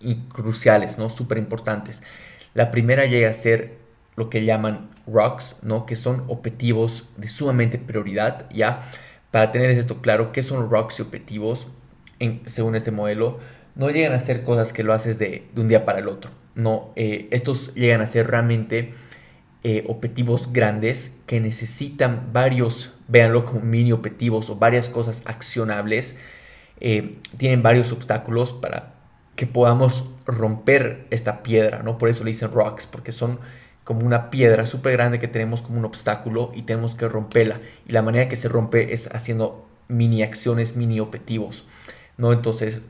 y 0.00 0.14
cruciales, 0.28 0.96
¿no? 0.96 1.10
Súper 1.10 1.36
importantes. 1.36 2.02
La 2.54 2.70
primera 2.70 3.04
llega 3.04 3.28
a 3.28 3.34
ser 3.34 3.76
lo 4.16 4.30
que 4.30 4.42
llaman 4.46 4.88
rocks, 5.06 5.56
¿no? 5.60 5.84
Que 5.84 5.96
son 5.96 6.24
objetivos 6.28 7.04
de 7.18 7.28
sumamente 7.28 7.76
prioridad, 7.76 8.48
¿ya? 8.50 8.80
Para 9.34 9.50
tener 9.50 9.70
esto 9.70 10.00
claro, 10.00 10.30
¿qué 10.30 10.44
son 10.44 10.70
rocks 10.70 11.00
y 11.00 11.02
objetivos? 11.02 11.66
En, 12.20 12.42
según 12.46 12.76
este 12.76 12.92
modelo, 12.92 13.40
no 13.74 13.90
llegan 13.90 14.12
a 14.12 14.20
ser 14.20 14.44
cosas 14.44 14.72
que 14.72 14.84
lo 14.84 14.92
haces 14.92 15.18
de, 15.18 15.48
de 15.52 15.60
un 15.60 15.66
día 15.66 15.84
para 15.84 15.98
el 15.98 16.06
otro. 16.06 16.30
No, 16.54 16.92
eh, 16.94 17.26
estos 17.32 17.74
llegan 17.74 18.00
a 18.00 18.06
ser 18.06 18.28
realmente 18.28 18.94
eh, 19.64 19.82
objetivos 19.88 20.52
grandes 20.52 21.16
que 21.26 21.40
necesitan 21.40 22.32
varios, 22.32 22.92
véanlo 23.08 23.44
como 23.44 23.62
mini 23.62 23.90
objetivos 23.90 24.50
o 24.50 24.54
varias 24.54 24.88
cosas 24.88 25.24
accionables. 25.26 26.16
Eh, 26.78 27.18
tienen 27.36 27.60
varios 27.60 27.90
obstáculos 27.90 28.52
para 28.52 28.94
que 29.34 29.48
podamos 29.48 30.08
romper 30.26 31.08
esta 31.10 31.42
piedra, 31.42 31.82
¿no? 31.82 31.98
Por 31.98 32.08
eso 32.08 32.22
le 32.22 32.30
dicen 32.30 32.52
rocks, 32.52 32.86
porque 32.86 33.10
son 33.10 33.40
como 33.84 34.06
una 34.06 34.30
piedra 34.30 34.66
súper 34.66 34.94
grande 34.94 35.18
que 35.18 35.28
tenemos 35.28 35.62
como 35.62 35.78
un 35.78 35.84
obstáculo 35.84 36.50
y 36.54 36.62
tenemos 36.62 36.94
que 36.94 37.06
romperla. 37.06 37.60
Y 37.86 37.92
la 37.92 38.02
manera 38.02 38.28
que 38.28 38.36
se 38.36 38.48
rompe 38.48 38.94
es 38.94 39.14
haciendo 39.14 39.66
mini 39.88 40.22
acciones, 40.22 40.76
mini 40.76 41.00
objetivos, 41.00 41.64
¿no? 42.16 42.32
Entonces, 42.32 42.80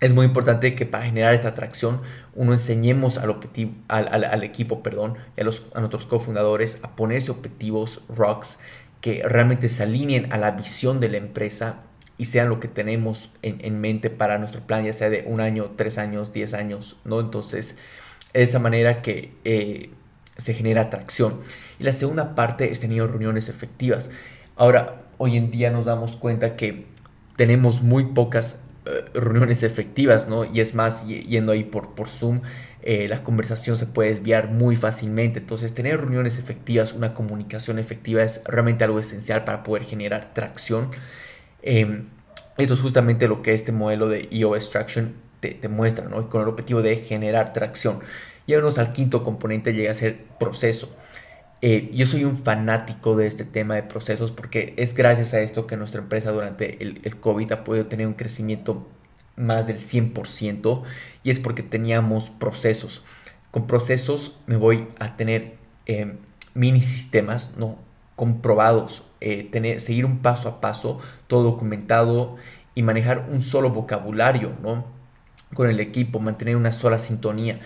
es 0.00 0.14
muy 0.14 0.24
importante 0.24 0.74
que 0.74 0.86
para 0.86 1.04
generar 1.04 1.34
esta 1.34 1.48
atracción 1.48 2.00
uno 2.34 2.54
enseñemos 2.54 3.18
al, 3.18 3.28
objetivo, 3.28 3.74
al, 3.88 4.42
equipo 4.42 4.82
perdón, 4.82 5.16
y 5.36 5.42
a, 5.42 5.44
los, 5.44 5.66
a 5.74 5.80
nuestros 5.80 6.06
cofundadores 6.06 6.78
a 6.82 6.96
ponerse 6.96 7.30
objetivos 7.30 8.02
rocks 8.08 8.58
que 9.02 9.22
realmente 9.24 9.68
se 9.68 9.82
alineen 9.82 10.32
a 10.32 10.38
la 10.38 10.52
visión 10.52 11.00
de 11.00 11.10
la 11.10 11.18
empresa 11.18 11.80
y 12.16 12.26
sean 12.26 12.48
lo 12.48 12.60
que 12.60 12.68
tenemos 12.68 13.30
en, 13.42 13.80
mente 13.80 14.10
para 14.10 14.38
nuestro 14.38 14.60
plan, 14.62 14.84
ya 14.84 14.92
sea 14.92 15.08
de 15.08 15.24
un 15.26 15.40
año, 15.40 15.72
tres 15.76 15.96
años, 15.96 16.32
diez 16.34 16.52
años, 16.52 16.96
¿no? 17.04 17.18
Entonces, 17.20 17.76
de 18.34 18.42
esa 18.42 18.58
manera 18.58 19.00
que 19.00 19.32
eh, 19.44 19.90
se 20.40 20.54
genera 20.54 20.82
atracción. 20.82 21.40
Y 21.78 21.84
la 21.84 21.92
segunda 21.92 22.34
parte 22.34 22.72
es 22.72 22.80
tener 22.80 23.06
reuniones 23.06 23.48
efectivas. 23.48 24.10
Ahora, 24.56 25.02
hoy 25.18 25.36
en 25.36 25.50
día 25.50 25.70
nos 25.70 25.84
damos 25.84 26.16
cuenta 26.16 26.56
que 26.56 26.86
tenemos 27.36 27.82
muy 27.82 28.06
pocas 28.06 28.60
eh, 28.86 29.04
reuniones 29.14 29.62
efectivas, 29.62 30.28
¿no? 30.28 30.44
Y 30.44 30.60
es 30.60 30.74
más, 30.74 31.06
yendo 31.06 31.52
ahí 31.52 31.64
por, 31.64 31.94
por 31.94 32.08
Zoom, 32.08 32.40
eh, 32.82 33.08
la 33.08 33.22
conversación 33.22 33.76
se 33.76 33.86
puede 33.86 34.10
desviar 34.10 34.48
muy 34.48 34.76
fácilmente. 34.76 35.38
Entonces, 35.38 35.74
tener 35.74 36.00
reuniones 36.00 36.38
efectivas, 36.38 36.92
una 36.92 37.14
comunicación 37.14 37.78
efectiva 37.78 38.22
es 38.22 38.42
realmente 38.44 38.84
algo 38.84 38.98
esencial 38.98 39.44
para 39.44 39.62
poder 39.62 39.84
generar 39.84 40.32
tracción. 40.32 40.90
Em, 41.62 42.08
eso 42.56 42.74
es 42.74 42.80
justamente 42.80 43.28
lo 43.28 43.42
que 43.42 43.52
este 43.54 43.72
modelo 43.72 44.08
de 44.08 44.28
EO 44.30 44.56
Extraction 44.56 45.14
te, 45.40 45.50
te 45.52 45.68
muestra, 45.68 46.08
¿no? 46.08 46.28
Con 46.28 46.42
el 46.42 46.48
objetivo 46.48 46.82
de 46.82 46.96
generar 46.96 47.52
tracción. 47.52 48.00
Llegamos 48.46 48.78
al 48.78 48.92
quinto 48.92 49.22
componente, 49.22 49.72
llega 49.72 49.92
a 49.92 49.94
ser 49.94 50.24
proceso. 50.38 50.94
Eh, 51.62 51.90
yo 51.92 52.06
soy 52.06 52.24
un 52.24 52.36
fanático 52.36 53.16
de 53.16 53.26
este 53.26 53.44
tema 53.44 53.74
de 53.74 53.82
procesos 53.82 54.32
porque 54.32 54.72
es 54.78 54.94
gracias 54.94 55.34
a 55.34 55.40
esto 55.40 55.66
que 55.66 55.76
nuestra 55.76 56.00
empresa 56.00 56.30
durante 56.30 56.82
el, 56.82 57.00
el 57.04 57.16
COVID 57.16 57.52
ha 57.52 57.64
podido 57.64 57.86
tener 57.86 58.06
un 58.06 58.14
crecimiento 58.14 58.88
más 59.36 59.66
del 59.66 59.78
100% 59.78 60.82
y 61.22 61.30
es 61.30 61.38
porque 61.38 61.62
teníamos 61.62 62.30
procesos. 62.30 63.02
Con 63.50 63.66
procesos 63.66 64.38
me 64.46 64.56
voy 64.56 64.86
a 64.98 65.16
tener 65.16 65.54
eh, 65.86 66.16
mini 66.54 66.82
sistemas 66.82 67.52
¿no? 67.56 67.78
comprobados, 68.16 69.02
eh, 69.20 69.48
tener, 69.50 69.80
seguir 69.80 70.04
un 70.04 70.18
paso 70.18 70.48
a 70.48 70.60
paso, 70.60 71.00
todo 71.26 71.42
documentado 71.42 72.36
y 72.74 72.82
manejar 72.82 73.26
un 73.30 73.40
solo 73.40 73.70
vocabulario 73.70 74.52
¿no? 74.62 74.84
con 75.54 75.68
el 75.68 75.80
equipo, 75.80 76.20
mantener 76.20 76.56
una 76.56 76.72
sola 76.72 76.98
sintonía. 76.98 77.60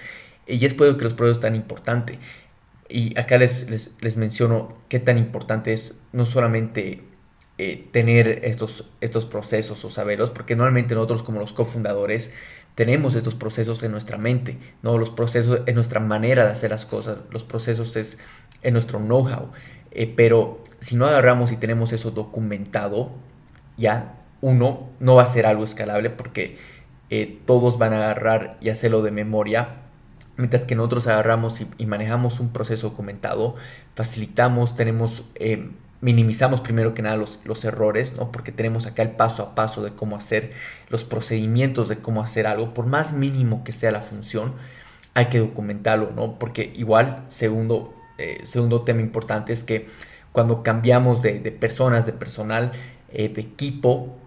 Y 0.47 0.65
es 0.65 0.75
por 0.75 0.87
eso 0.87 0.97
que 0.97 1.05
los 1.05 1.15
procesos 1.15 1.41
tan 1.41 1.55
importantes. 1.55 2.19
Y 2.89 3.19
acá 3.19 3.39
les, 3.39 3.69
les, 4.01 4.17
menciono 4.17 4.77
qué 4.89 5.01
tan 5.01 5.19
importante 5.19 5.73
es 5.73 5.95
no 6.13 6.27
solamente 6.27 7.03
eh, 7.59 7.89
tener 7.93 8.41
estos, 8.45 8.85
estos 9.01 9.25
procesos 9.25 9.85
o 9.85 9.91
saberlos, 9.91 10.31
porque 10.31 10.55
normalmente 10.55 10.95
nosotros 10.95 11.23
como 11.23 11.41
los 11.41 11.53
cofundadores 11.53 12.31
tenemos 12.75 13.15
estos 13.15 13.35
procesos 13.35 13.83
en 13.83 13.93
nuestra 13.93 14.19
mente, 14.19 14.59
¿no? 14.83 14.99
Los 14.99 15.11
procesos 15.11 15.61
es 15.65 15.75
nuestra 15.75 16.01
manera 16.01 16.45
de 16.45 16.53
hacer 16.53 16.71
las 16.71 16.87
cosas, 16.87 17.19
los 17.31 17.45
procesos 17.45 17.97
es, 17.97 18.19
en 18.63 18.73
nuestro 18.73 18.99
know-how, 18.99 19.51
eh, 19.93 20.13
pero 20.15 20.61
si 20.81 20.97
no 20.97 21.07
agarramos 21.07 21.53
y 21.53 21.57
tenemos 21.57 21.93
eso 21.93 22.11
documentado, 22.11 23.13
ya 23.77 24.17
uno 24.41 24.91
no 25.01 25.15
va 25.15 25.23
a 25.23 25.27
ser 25.27 25.47
algo 25.47 25.65
escalable 25.65 26.11
porque 26.11 26.59
eh, 27.11 27.41
todos 27.47 27.79
van 27.79 27.93
a 27.93 27.97
agarrar 27.97 28.59
y 28.61 28.69
hacerlo 28.69 29.03
de 29.03 29.11
memoria 29.11 29.84
Mientras 30.37 30.65
que 30.65 30.75
nosotros 30.75 31.07
agarramos 31.07 31.61
y, 31.79 31.87
manejamos 31.87 32.41
un 32.41 32.53
proceso 32.53 32.91
documentado, 32.91 33.55
facilitamos, 33.95 34.75
tenemos, 34.75 35.25
eh, 35.37 35.71
minimizamos 36.01 36.61
primero 36.61 36.93
que 36.93 37.03
nada 37.03 37.17
los, 37.17 37.39
los, 37.45 37.65
errores, 37.65 38.15
¿no? 38.17 38.33
Porque 38.33 38.51
tenemos 38.51 38.87
acá 38.87 39.03
el 39.03 39.13
paso 39.13 39.43
a 39.45 39.55
paso 39.55 39.83
de 39.83 39.93
cómo 39.93 40.17
hacer, 40.17 40.53
los 40.89 41.05
procedimientos 41.05 41.89
de 41.89 41.99
cómo 41.99 42.23
hacer 42.23 42.47
algo, 42.49 42.75
por 42.75 42.87
más 42.87 43.13
mínimo 43.13 43.63
que 43.63 43.73
sea 43.73 43.93
la 43.93 44.01
función, 44.01 44.55
hay 45.15 45.27
que 45.27 45.39
documentarlo, 45.39 46.11
¿no? 46.15 46.39
Porque 46.39 46.73
igual, 46.77 47.25
segundo, 47.29 47.95
eh, 48.19 48.41
segundo 48.45 48.83
tema 48.83 49.01
importante 49.01 49.53
es 49.53 49.63
que 49.63 49.87
cuando 50.33 50.65
cambiamos 50.65 51.23
de, 51.23 51.39
personas, 51.53 52.07
de 52.07 52.13
personal, 52.13 52.73
eh, 53.13 53.29
de 53.29 53.41
equipo, 53.41 54.19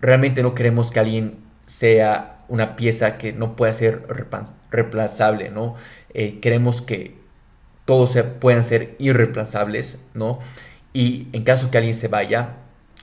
realmente 0.00 0.42
no 0.42 0.54
queremos 0.54 0.90
que 0.90 1.00
alguien 1.00 1.36
sea 1.66 2.37
una 2.48 2.76
pieza 2.76 3.18
que 3.18 3.32
no 3.32 3.56
pueda 3.56 3.72
ser 3.72 4.06
reemplazable, 4.70 5.50
¿no? 5.50 5.76
Eh, 6.14 6.40
queremos 6.40 6.82
que 6.82 7.16
todos 7.84 8.12
se, 8.12 8.24
puedan 8.24 8.64
ser 8.64 8.96
irreemplazables, 8.98 9.98
¿no? 10.14 10.40
Y 10.92 11.28
en 11.32 11.44
caso 11.44 11.70
que 11.70 11.78
alguien 11.78 11.94
se 11.94 12.08
vaya, 12.08 12.56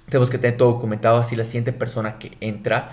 tenemos 0.09 0.29
que 0.29 0.37
tener 0.37 0.57
todo 0.57 0.73
documentado, 0.73 1.17
así 1.17 1.35
la 1.35 1.45
siguiente 1.45 1.73
persona 1.73 2.17
que 2.19 2.37
entra 2.41 2.91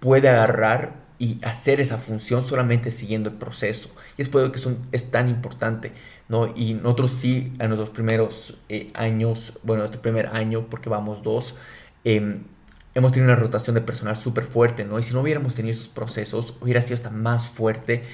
puede 0.00 0.28
agarrar 0.28 0.94
y 1.18 1.38
hacer 1.42 1.80
esa 1.80 1.98
función 1.98 2.44
solamente 2.44 2.90
siguiendo 2.90 3.28
el 3.28 3.36
proceso. 3.36 3.90
Y 4.18 4.22
es 4.22 4.28
por 4.28 4.42
eso 4.42 4.52
que 4.52 4.96
es 4.96 5.10
tan 5.10 5.28
importante, 5.28 5.92
¿no? 6.28 6.52
Y 6.56 6.74
nosotros 6.74 7.12
sí, 7.12 7.52
en 7.58 7.68
nuestros 7.68 7.90
primeros 7.90 8.56
eh, 8.68 8.90
años, 8.94 9.52
bueno, 9.62 9.84
este 9.84 9.98
primer 9.98 10.26
año, 10.28 10.66
porque 10.68 10.88
vamos 10.88 11.22
dos, 11.22 11.54
eh, 12.04 12.40
hemos 12.94 13.12
tenido 13.12 13.32
una 13.32 13.40
rotación 13.40 13.74
de 13.74 13.80
personal 13.80 14.16
súper 14.16 14.44
fuerte, 14.44 14.84
¿no? 14.84 14.98
Y 14.98 15.02
si 15.02 15.14
no 15.14 15.20
hubiéramos 15.20 15.54
tenido 15.54 15.74
esos 15.74 15.88
procesos, 15.88 16.56
hubiera 16.60 16.82
sido 16.82 16.96
hasta 16.96 17.10
más 17.10 17.50
fuerte 17.50 18.04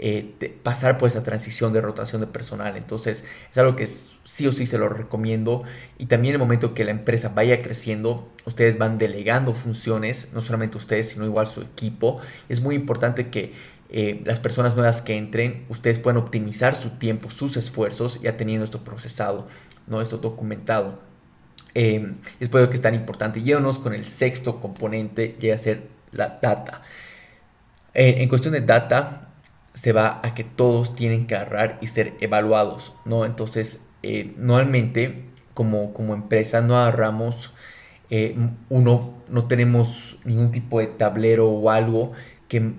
eh, 0.00 0.60
pasar 0.62 0.96
por 0.96 1.08
esa 1.08 1.24
transición 1.24 1.72
de 1.72 1.80
rotación 1.80 2.20
de 2.20 2.28
personal. 2.28 2.76
Entonces, 2.76 3.24
es 3.50 3.58
algo 3.58 3.74
que 3.74 3.86
sí 3.86 4.46
o 4.46 4.52
sí 4.52 4.64
se 4.64 4.78
lo 4.78 4.88
recomiendo. 4.88 5.64
Y 5.98 6.06
también 6.06 6.34
el 6.34 6.38
momento 6.38 6.72
que 6.72 6.84
la 6.84 6.92
empresa 6.92 7.30
vaya 7.34 7.60
creciendo, 7.62 8.32
ustedes 8.44 8.78
van 8.78 8.98
delegando 8.98 9.52
funciones, 9.52 10.28
no 10.32 10.40
solamente 10.40 10.76
ustedes, 10.76 11.08
sino 11.08 11.24
igual 11.24 11.48
su 11.48 11.62
equipo. 11.62 12.20
Es 12.48 12.60
muy 12.60 12.76
importante 12.76 13.28
que 13.28 13.52
eh, 13.90 14.22
las 14.24 14.38
personas 14.38 14.76
nuevas 14.76 15.02
que 15.02 15.16
entren, 15.16 15.64
ustedes 15.68 15.98
puedan 15.98 16.18
optimizar 16.18 16.76
su 16.76 16.90
tiempo, 16.90 17.28
sus 17.30 17.56
esfuerzos, 17.56 18.20
ya 18.20 18.36
teniendo 18.36 18.64
esto 18.64 18.84
procesado, 18.84 19.48
¿no? 19.88 20.00
esto 20.00 20.18
documentado. 20.18 21.07
Eh, 21.74 22.12
es 22.40 22.48
que 22.48 22.74
es 22.74 22.82
tan 22.82 22.94
importante. 22.94 23.42
Llévanos 23.42 23.78
con 23.78 23.94
el 23.94 24.04
sexto 24.04 24.60
componente, 24.60 25.36
llega 25.40 25.54
a 25.54 25.58
ser 25.58 25.88
la 26.12 26.38
data. 26.40 26.82
en 27.94 28.28
cuestión 28.28 28.54
de 28.54 28.60
data, 28.60 29.28
se 29.78 29.92
va 29.92 30.20
a 30.24 30.34
que 30.34 30.42
todos 30.42 30.96
tienen 30.96 31.28
que 31.28 31.36
agarrar 31.36 31.78
y 31.80 31.86
ser 31.86 32.14
evaluados, 32.20 32.92
¿no? 33.04 33.24
Entonces, 33.24 33.80
eh, 34.02 34.34
normalmente 34.36 35.24
como, 35.54 35.92
como 35.94 36.14
empresa 36.14 36.60
no 36.60 36.76
agarramos, 36.76 37.52
eh, 38.10 38.36
uno, 38.70 39.14
no 39.28 39.44
tenemos 39.46 40.18
ningún 40.24 40.50
tipo 40.50 40.80
de 40.80 40.88
tablero 40.88 41.48
o 41.48 41.70
algo 41.70 42.12
que 42.48 42.72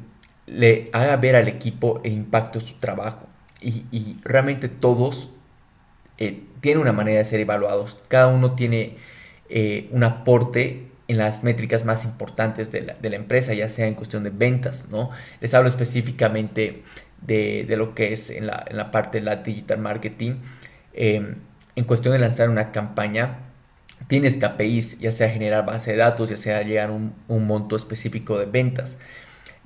le 0.46 0.90
haga 0.92 1.16
ver 1.16 1.38
al 1.38 1.48
equipo 1.48 2.02
el 2.04 2.12
impacto 2.14 2.60
de 2.60 2.66
su 2.66 2.76
trabajo. 2.80 3.28
Y, 3.62 4.18
realmente 4.24 4.68
todos 4.68 5.30
eh, 6.20 6.44
tienen 6.62 6.82
una 6.82 6.92
manera 6.92 7.18
de 7.18 7.26
ser 7.26 7.40
evaluados. 7.40 7.98
Cada 8.08 8.28
uno 8.28 8.54
tiene 8.54 8.98
un 9.92 10.04
aporte 10.04 10.90
en 11.10 11.18
las 11.18 11.44
métricas 11.44 11.86
más 11.86 12.06
importantes 12.06 12.72
de 12.72 12.84
la, 12.84 13.16
empresa, 13.16 13.56
ya 13.56 13.68
sea 13.68 13.88
en 13.88 13.96
cuestión 13.96 14.24
de 14.24 14.30
ventas, 14.30 14.90
¿no? 14.92 15.10
Les 15.42 15.56
hablo 15.56 15.68
específicamente 15.68 16.84
de, 17.26 17.66
lo 17.76 17.96
que 17.96 18.14
es 18.14 18.30
en 18.30 18.46
la, 18.46 18.92
parte 18.92 19.18
de 19.18 19.26
la 19.26 19.38
digital 19.38 19.80
marketing. 19.80 20.34
Em, 20.94 21.38
en 21.76 21.84
cuestión 21.86 22.14
de 22.14 22.20
lanzar 22.20 22.48
una 22.50 22.72
campaña, 22.72 23.40
tienes 24.08 24.38
KPIs, 24.38 25.00
ya 25.00 25.12
sea 25.12 25.30
generar 25.30 25.66
base 25.66 25.92
de 25.92 25.98
datos, 25.98 26.30
ya 26.30 26.38
sea 26.38 26.62
llegar 26.62 26.90
a 26.90 26.92
un, 26.92 27.16
un 27.28 27.48
monto 27.48 27.76
específico 27.76 28.38
de 28.38 28.46
ventas. 28.46 28.98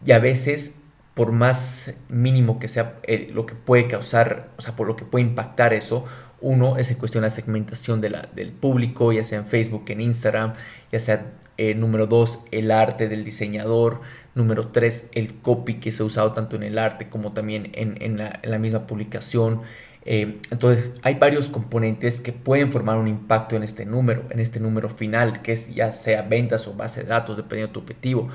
Y 0.05 0.13
a 0.13 0.19
veces, 0.19 0.75
por 1.13 1.33
más 1.33 1.93
mínimo 2.07 2.57
que 2.57 2.69
sea 2.69 2.99
eh, 3.03 3.29
lo 3.33 3.45
que 3.45 3.55
puede 3.55 3.89
causar, 3.89 4.47
o 4.57 4.61
sea, 4.61 4.77
por 4.77 4.87
lo 4.87 4.95
que 4.95 5.03
puede 5.03 5.25
impactar 5.25 5.73
eso, 5.73 6.05
uno 6.43 6.77
es 6.77 6.91
en 6.91 6.97
cuestión 6.97 7.21
de 7.21 7.27
la 7.27 7.35
segmentación 7.35 8.01
de 8.01 8.09
la, 8.09 8.29
del 8.35 8.51
público, 8.51 9.11
ya 9.13 9.23
sea 9.23 9.39
en 9.39 9.45
Facebook, 9.45 9.85
en 9.87 10.01
Instagram, 10.01 10.53
ya 10.91 10.99
sea 10.99 11.25
eh, 11.57 11.73
número 11.73 12.05
dos, 12.05 12.39
el 12.51 12.69
arte 12.69 13.07
del 13.07 13.23
diseñador, 13.23 14.01
número 14.35 14.67
tres, 14.67 15.07
el 15.13 15.35
copy 15.35 15.75
que 15.75 15.91
se 15.91 16.03
ha 16.03 16.05
usado 16.05 16.33
tanto 16.33 16.57
en 16.57 16.63
el 16.63 16.77
arte 16.77 17.07
como 17.09 17.31
también 17.31 17.71
en, 17.73 18.17
la, 18.17 18.59
misma 18.59 18.85
publicación. 18.87 19.61
Eh, 20.05 20.39
entonces 20.51 20.89
hay 21.01 21.15
varios 21.15 21.47
componentes 21.47 22.19
que 22.19 22.33
pueden 22.33 22.71
formar 22.71 22.97
un 22.97 23.07
impacto 23.07 23.55
en 23.55 23.63
este 23.63 23.85
número, 23.85 24.23
en 24.29 24.41
este 24.41 24.59
número 24.59 24.89
final, 24.89 25.41
que 25.41 25.53
es 25.53 25.73
ya 25.73 25.93
sea 25.93 26.23
ventas 26.23 26.67
o 26.67 26.73
base 26.73 27.03
de 27.03 27.07
datos, 27.07 27.37
dependiendo 27.37 27.69
de 27.69 27.73
tu 27.73 27.79
objetivo. 27.79 28.27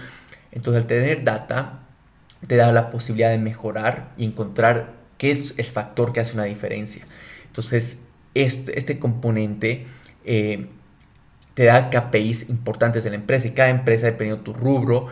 Entonces 0.51 0.83
al 0.83 0.89
tener 0.89 1.25
data, 1.25 1.81
te 2.47 2.57
da 2.57 2.73
la 2.73 2.91
posibilidad 2.91 3.31
de 3.31 3.39
mejorar 3.39 4.13
y 4.17 4.25
encontrar 4.25 4.95
qué 5.19 5.33
es 5.33 5.55
el 5.59 5.67
factor 5.67 6.13
que 6.13 6.21
hace 6.21 6.33
una 6.33 6.45
diferencia. 6.45 7.05
Entonces, 7.59 7.99
este, 8.35 9.01
componente 9.01 9.85
eh, 10.25 10.69
te 11.55 11.65
da 11.65 11.91
KPIs 11.91 12.51
importantes 12.51 13.03
de 13.03 13.11
la 13.11 13.17
empresa 13.17 13.49
y 13.49 13.51
cada 13.51 13.71
empresa, 13.71 14.07
dependiendo 14.07 14.37
de 14.37 14.45
tu 14.45 14.53
rubro, 14.53 15.09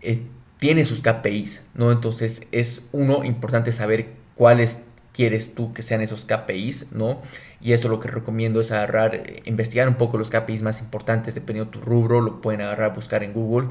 eh, 0.00 0.22
tiene 0.58 0.84
sus 0.84 1.02
KPIs, 1.02 1.62
¿no? 1.74 1.92
Entonces, 1.92 2.48
es 2.50 2.82
uno 2.90 3.22
importante 3.22 3.70
saber 3.70 4.08
cuáles 4.34 4.80
quieres 5.12 5.54
tú 5.54 5.72
que 5.72 5.82
sean 5.82 6.00
esos 6.00 6.24
KPIs, 6.24 6.90
¿no? 6.90 7.22
Y 7.60 7.74
eso 7.74 7.86
lo 7.86 8.00
que 8.00 8.08
recomiendo 8.08 8.60
es 8.60 8.72
agarrar, 8.72 9.14
eh, 9.14 9.42
investigar 9.44 9.86
un 9.88 9.94
poco 9.94 10.18
los 10.18 10.30
KPIs 10.30 10.62
más 10.62 10.80
importantes 10.80 11.36
dependiendo 11.36 11.70
de 11.70 11.78
tu 11.78 11.84
rubro, 11.84 12.20
lo 12.20 12.40
pueden 12.40 12.60
agarrar, 12.60 12.92
buscar 12.92 13.22
en 13.22 13.32
Google 13.32 13.68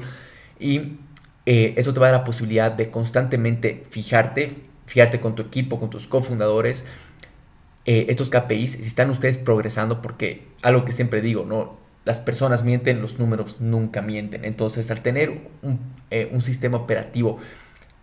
y 0.58 0.96
eso 1.44 1.92
te 1.92 2.00
va 2.00 2.06
a 2.06 2.10
dar 2.12 2.20
la 2.20 2.24
posibilidad 2.24 2.72
de 2.72 2.90
constantemente 2.90 3.84
fijarte, 3.90 4.56
fijarte 4.86 5.20
con 5.20 5.34
tu 5.34 5.42
equipo, 5.42 5.78
con 5.78 5.90
tus 5.90 6.06
cofundadores, 6.06 6.86
eh, 7.86 8.06
estos 8.08 8.30
KPIs, 8.30 8.72
si 8.72 8.82
están 8.82 9.10
ustedes 9.10 9.38
progresando, 9.38 10.02
porque 10.02 10.46
algo 10.62 10.84
que 10.84 10.92
siempre 10.92 11.20
digo, 11.20 11.44
¿no? 11.44 11.76
Las 12.04 12.18
personas 12.18 12.64
mienten, 12.64 13.00
los 13.00 13.18
números 13.18 13.56
nunca 13.60 14.02
mienten. 14.02 14.44
Entonces, 14.44 14.90
al 14.90 15.02
tener 15.02 15.48
un, 15.62 15.80
eh, 16.10 16.30
un 16.32 16.40
sistema 16.40 16.78
operativo 16.78 17.38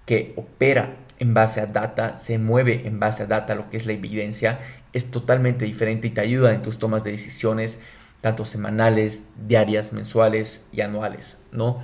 que 0.05 0.33
opera 0.35 0.97
en 1.19 1.33
base 1.33 1.61
a 1.61 1.67
data, 1.67 2.17
se 2.17 2.39
mueve 2.39 2.87
en 2.87 2.99
base 2.99 3.23
a 3.23 3.25
data, 3.27 3.53
lo 3.53 3.69
que 3.69 3.77
es 3.77 3.85
la 3.85 3.93
evidencia, 3.93 4.59
es 4.93 5.11
totalmente 5.11 5.65
diferente 5.65 6.07
y 6.07 6.11
te 6.11 6.21
ayuda 6.21 6.53
en 6.53 6.61
tus 6.61 6.79
tomas 6.79 7.03
de 7.03 7.11
decisiones, 7.11 7.77
tanto 8.21 8.45
semanales, 8.45 9.25
diarias, 9.47 9.93
mensuales 9.93 10.63
y 10.71 10.81
anuales, 10.81 11.39
¿no? 11.51 11.79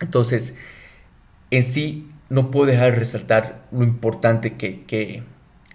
Entonces, 0.00 0.54
en 1.50 1.62
sí, 1.62 2.08
no 2.28 2.50
puedo 2.50 2.66
dejar 2.66 2.92
de 2.92 2.98
resaltar 2.98 3.64
lo 3.70 3.84
importante 3.84 4.54
que, 4.54 4.84
que, 4.84 5.22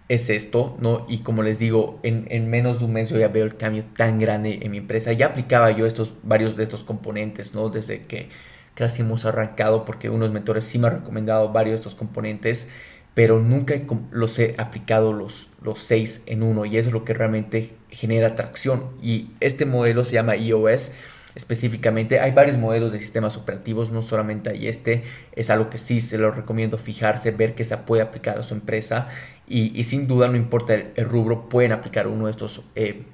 es 0.10 0.32
esto, 0.32 0.76
¿no? 0.80 1.06
Y 1.08 1.20
como 1.20 1.44
les 1.44 1.60
digo, 1.60 2.00
en, 2.04 2.50
menos 2.50 2.80
de 2.80 2.86
un 2.86 2.94
mes 2.94 3.10
yo 3.10 3.20
ya 3.20 3.28
veo 3.28 3.46
el 3.46 3.56
cambio 3.56 3.86
tan 3.96 4.20
grande 4.20 4.60
en 4.64 4.72
mi 4.72 4.78
empresa. 4.78 5.14
Ya 5.14 5.28
aplicaba 5.28 5.72
yo 5.72 5.86
estos, 5.86 6.14
varios 6.24 6.58
de 6.58 6.64
estos 6.64 6.84
componentes, 6.84 7.54
¿no? 7.54 7.70
Desde 7.70 8.02
que 8.02 8.30
casi 8.74 9.04
hemos 9.04 9.26
arrancado, 9.26 9.86
porque 9.86 10.10
unos 10.10 10.32
mentores 10.32 10.64
sí 10.64 10.80
me 10.80 10.88
han 10.88 10.96
recomendado 10.96 11.50
varios 11.54 11.74
de 11.74 11.78
estos 11.78 11.96
componentes, 11.96 12.68
pero 13.14 13.40
nunca 13.40 13.76
los 14.12 14.40
he 14.40 14.56
aplicado 14.58 15.14
los, 15.14 15.50
los 15.62 15.80
seis 15.80 16.24
en 16.26 16.42
uno 16.42 16.66
y 16.66 16.78
eso 16.78 16.90
es 16.90 16.94
lo 16.94 17.06
que 17.06 17.14
realmente 17.14 17.76
genera 17.90 18.30
atracción. 18.30 18.86
Y 19.04 19.30
este 19.42 19.66
modelo 19.66 20.04
se 20.06 20.14
llama 20.14 20.36
iOS 20.36 20.94
específicamente. 21.36 22.20
Hay 22.20 22.32
varios 22.32 22.58
modelos 22.58 22.92
de 22.92 23.00
sistemas 23.00 23.38
operativos, 23.38 23.92
no 23.92 24.02
solamente 24.02 24.50
hay 24.50 24.68
este. 24.68 25.04
Es 25.34 25.50
algo 25.50 25.70
que 25.70 25.78
sí 25.78 26.02
se 26.02 26.18
lo 26.18 26.32
recomiendo 26.32 26.78
fijarse, 26.78 27.32
ver 27.32 27.56
que 27.56 27.64
se 27.64 27.78
puede 27.78 28.02
aplicar 28.02 28.40
a 28.40 28.44
su 28.44 28.54
empresa. 28.54 29.08
Y, 29.52 29.84
sin 29.84 30.08
duda, 30.08 30.28
no 30.28 30.38
importa 30.38 30.76
el, 30.76 31.10
rubro, 31.10 31.50
pueden 31.50 31.72
aplicar 31.72 32.08
uno 32.08 32.26
de 32.26 32.32
estos 32.32 32.62
eh, 32.76 33.06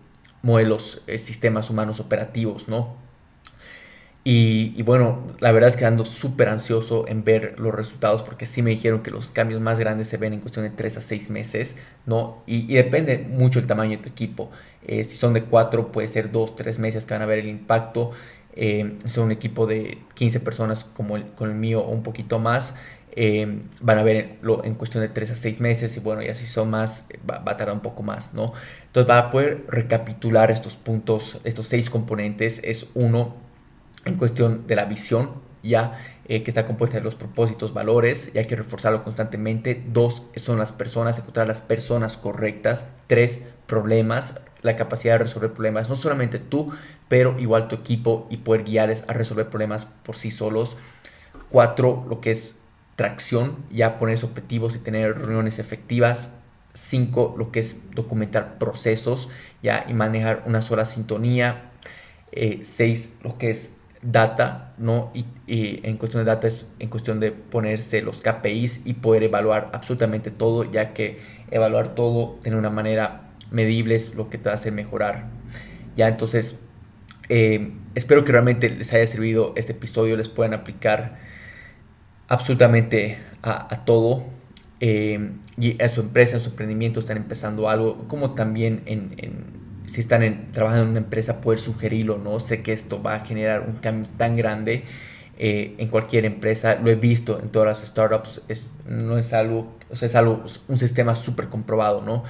modelos, 0.41 1.01
eh, 1.07 1.17
sistemas 1.17 1.69
humanos 1.69 2.01
operativos, 2.01 2.67
¿no? 2.67 2.97
Y, 4.25 4.81
bueno, 4.81 5.27
la 5.39 5.51
verdad 5.51 5.69
es 5.69 5.77
que 5.77 5.85
ando 5.85 6.03
súper 6.03 6.49
ansioso 6.49 7.07
en 7.07 7.23
ver 7.23 7.59
los 7.59 7.73
resultados 7.73 8.23
porque 8.23 8.45
sí 8.47 8.63
me 8.63 8.71
dijeron 8.71 9.01
que 9.01 9.11
los 9.11 9.29
cambios 9.29 9.61
más 9.61 9.79
grandes 9.79 10.09
se 10.09 10.17
ven 10.17 10.33
en 10.33 10.39
cuestión 10.41 10.65
de 10.65 10.71
3 10.71 10.97
a 10.97 11.01
6 11.01 11.29
meses, 11.29 11.77
¿no? 12.05 12.43
Y, 12.47 12.73
depende 12.73 13.19
mucho 13.19 13.59
el 13.59 13.67
tamaño 13.67 13.91
de 13.91 14.03
tu 14.03 14.09
equipo. 14.09 14.51
Eh, 14.87 15.03
si 15.05 15.15
son 15.15 15.33
de 15.33 15.43
4, 15.43 15.91
puede 15.91 16.07
ser 16.09 16.31
2, 16.31 16.55
3 16.55 16.79
meses 16.79 17.05
que 17.05 17.13
van 17.13 17.21
a 17.21 17.27
ver 17.27 17.39
el 17.39 17.47
impacto. 17.47 18.11
Si 18.55 19.09
son 19.09 19.25
un 19.25 19.31
equipo 19.31 19.67
de 19.67 19.99
15 20.15 20.39
personas 20.39 20.85
como 20.85 21.17
el, 21.17 21.25
el 21.39 21.53
mío 21.53 21.81
o 21.81 21.91
un 21.91 22.03
poquito 22.03 22.39
más, 22.39 22.73
eh, 23.15 23.61
van 23.81 23.97
a 23.97 24.03
ver 24.03 24.39
en 24.63 24.75
cuestión 24.75 25.01
de 25.01 25.09
3 25.09 25.31
a 25.31 25.35
6 25.35 25.61
meses 25.61 25.95
y 25.95 25.99
bueno, 25.99 26.21
ya 26.21 26.35
si 26.35 26.45
son 26.45 26.69
más, 26.69 27.05
va, 27.29 27.39
va, 27.39 27.53
a 27.53 27.57
tardar 27.57 27.73
un 27.73 27.81
poco 27.81 28.03
más, 28.03 28.33
¿no? 28.33 28.53
Entonces, 28.87 29.07
para 29.07 29.29
poder 29.29 29.65
recapitular 29.67 30.51
estos 30.51 30.75
puntos, 30.75 31.39
estos 31.43 31.67
6 31.67 31.89
componentes, 31.89 32.59
es 32.63 32.87
uno, 32.93 33.35
en 34.03 34.15
cuestión 34.15 34.67
de 34.67 34.75
la 34.75 34.85
visión, 34.85 35.31
ya 35.63 35.97
eh, 36.27 36.43
que 36.43 36.51
está 36.51 36.65
compuesta 36.65 36.97
de 36.97 37.03
los 37.03 37.15
propósitos, 37.15 37.73
valores, 37.73 38.31
y 38.33 38.37
hay 38.37 38.45
que 38.45 38.55
reforzarlo 38.55 39.03
constantemente. 39.03 39.81
Dos, 39.87 40.23
son 40.35 40.57
las 40.57 40.71
personas, 40.71 41.19
encontrar 41.19 41.47
las 41.47 41.61
personas 41.61 42.17
correctas. 42.17 42.87
Tres, 43.07 43.41
problemas, 43.67 44.39
la 44.61 44.75
capacidad 44.75 45.13
de 45.13 45.19
resolver 45.19 45.53
problemas, 45.53 45.89
no 45.89 45.95
solamente 45.95 46.39
tú, 46.39 46.71
pero 47.07 47.39
igual 47.39 47.67
tu 47.67 47.75
equipo 47.75 48.27
y 48.29 48.37
poder 48.37 48.63
guiarles 48.63 49.05
a 49.07 49.13
resolver 49.13 49.49
problemas 49.49 49.85
por 49.85 50.15
sí 50.15 50.31
solos. 50.31 50.77
Cuatro, 51.49 52.05
lo 52.09 52.21
que 52.21 52.31
es 52.31 52.55
tracción, 52.95 53.57
ya 53.71 53.97
poner 53.99 54.23
objetivos 54.23 54.75
y 54.75 54.79
tener 54.79 55.17
reuniones 55.17 55.59
efectivas. 55.59 56.33
Cinco, 56.73 57.35
lo 57.37 57.51
que 57.51 57.61
es 57.61 57.77
documentar 57.93 58.57
procesos, 58.57 59.29
ya 59.63 59.85
y 59.87 59.93
manejar 59.93 60.43
una 60.45 60.61
sola 60.61 60.85
sintonía. 60.85 61.71
Eh, 62.31 62.59
seis, 62.63 63.13
lo 63.23 63.37
que 63.37 63.49
es 63.49 63.73
data, 64.01 64.73
¿no? 64.77 65.11
Y, 65.13 65.25
en 65.47 65.97
cuestión 65.97 66.23
de 66.23 66.31
data 66.31 66.47
es 66.47 66.69
en 66.79 66.89
cuestión 66.89 67.19
de 67.19 67.31
ponerse 67.31 68.01
los 68.01 68.21
KPIs 68.21 68.81
y 68.85 68.93
poder 68.95 69.23
evaluar 69.23 69.69
absolutamente 69.73 70.31
todo, 70.31 70.69
ya 70.69 70.93
que 70.93 71.19
evaluar 71.51 71.95
todo 71.95 72.37
de 72.43 72.55
una 72.55 72.69
manera 72.69 73.31
medible 73.51 73.95
es 73.95 74.15
lo 74.15 74.29
que 74.29 74.37
te 74.37 74.49
hace 74.49 74.71
mejorar. 74.71 75.27
Ya, 75.95 76.07
entonces, 76.07 76.59
eh, 77.29 77.71
espero 77.95 78.25
que 78.25 78.31
realmente 78.31 78.69
les 78.69 78.93
haya 78.93 79.07
servido 79.07 79.53
este 79.55 79.71
episodio, 79.71 80.17
les 80.17 80.29
puedan 80.29 80.53
aplicar 80.53 81.17
absolutamente 82.27 83.17
a, 83.41 83.83
todo. 83.85 84.23
Eh, 84.79 85.31
y 85.57 85.81
a 85.81 85.87
su 85.87 86.01
empresa, 86.01 86.35
en 86.35 86.41
su 86.41 86.49
emprendimiento 86.49 86.99
están 86.99 87.17
empezando 87.17 87.69
algo, 87.69 88.07
como 88.07 88.35
también 88.35 88.81
en 88.85 89.15
si 89.87 90.01
están 90.01 90.23
en, 90.23 90.51
trabajando 90.51 90.83
en 90.83 90.89
una 90.89 90.99
empresa, 90.99 91.41
poder 91.41 91.59
sugerirlo, 91.59 92.17
¿no? 92.17 92.39
Sé 92.39 92.61
que 92.61 92.73
esto 92.73 93.01
va 93.01 93.15
a 93.15 93.19
generar 93.25 93.61
un 93.61 93.75
cambio 93.75 94.09
tan 94.17 94.35
grande 94.35 94.83
eh, 95.37 95.75
en 95.77 95.89
cualquier 95.89 96.25
empresa, 96.25 96.75
lo 96.81 96.89
he 96.89 96.95
visto 96.95 97.39
en 97.39 97.49
todas 97.49 97.67
las 97.67 97.87
startups, 97.87 98.41
es, 98.47 98.73
no 98.87 99.17
es 99.17 99.33
algo, 99.33 99.73
o 99.91 99.95
sea, 99.95 100.07
es 100.07 100.15
algo, 100.15 100.43
un 100.67 100.77
sistema 100.77 101.15
súper 101.15 101.49
comprobado, 101.49 102.01
¿no? 102.01 102.23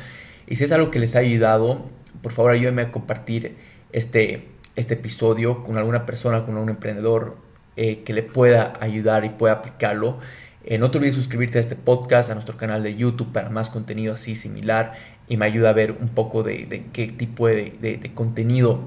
Y 0.48 0.56
si 0.56 0.64
es 0.64 0.72
algo 0.72 0.92
que 0.92 1.00
les 1.00 1.16
ha 1.16 1.20
ayudado, 1.20 1.86
por 2.22 2.32
favor 2.32 2.52
ayúdenme 2.52 2.84
a 2.84 2.92
compartir 2.92 3.58
este, 3.92 4.48
este 4.76 4.96
episodio 4.96 5.64
con 5.64 5.78
alguna 5.78 6.06
persona, 6.06 6.46
con 6.46 6.58
un 6.58 6.70
emprendedor 6.70 7.38
eh, 7.78 8.04
que 8.04 8.14
le 8.14 8.24
pueda 8.24 8.74
ayudar 8.80 9.26
y 9.26 9.30
pueda 9.30 9.54
aplicarlo. 9.54 10.20
Eh, 10.64 10.78
no 10.78 10.90
te 10.90 10.98
olvides 10.98 11.16
suscribirte 11.16 11.60
a 11.60 11.62
este 11.62 11.76
podcast, 11.76 12.32
a 12.32 12.34
nuestro 12.34 12.58
canal 12.58 12.82
de 12.82 12.96
YouTube 12.96 13.32
para 13.32 13.50
más 13.50 13.70
contenido 13.70 14.14
así 14.16 14.34
similar 14.36 14.94
y 15.28 15.38
me 15.38 15.46
ayuda 15.46 15.70
a 15.70 15.74
ver 15.74 15.92
un 15.92 16.10
poco 16.10 16.44
de, 16.44 16.86
qué 16.94 17.08
tipo 17.08 17.48
de, 17.48 18.12
contenido 18.14 18.80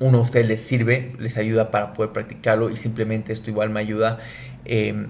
uno 0.00 0.18
a 0.18 0.20
ustedes 0.22 0.48
les 0.48 0.60
sirve, 0.60 1.12
les 1.18 1.36
ayuda 1.36 1.70
para 1.70 1.92
poder 1.92 2.12
practicarlo 2.12 2.70
y 2.70 2.76
simplemente 2.76 3.32
esto 3.32 3.50
igual 3.50 3.70
me 3.70 3.80
ayuda 3.80 4.18
em, 4.64 5.08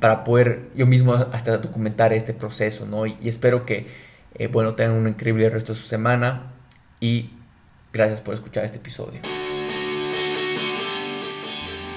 para 0.00 0.24
poder 0.24 0.70
yo 0.74 0.86
mismo 0.86 1.14
hasta 1.14 1.58
documentar 1.58 2.12
este 2.12 2.34
proceso, 2.34 2.86
¿no? 2.86 3.06
Y, 3.06 3.16
espero 3.24 3.64
que, 3.66 3.86
eh, 4.34 4.48
bueno, 4.48 4.74
tengan 4.74 4.96
un 4.96 5.08
increíble 5.08 5.48
resto 5.50 5.74
de 5.74 5.78
su 5.78 5.84
semana 5.84 6.52
y 6.98 7.30
gracias 7.92 8.20
por 8.20 8.34
escuchar 8.34 8.64
este 8.64 8.78
episodio. 8.78 9.20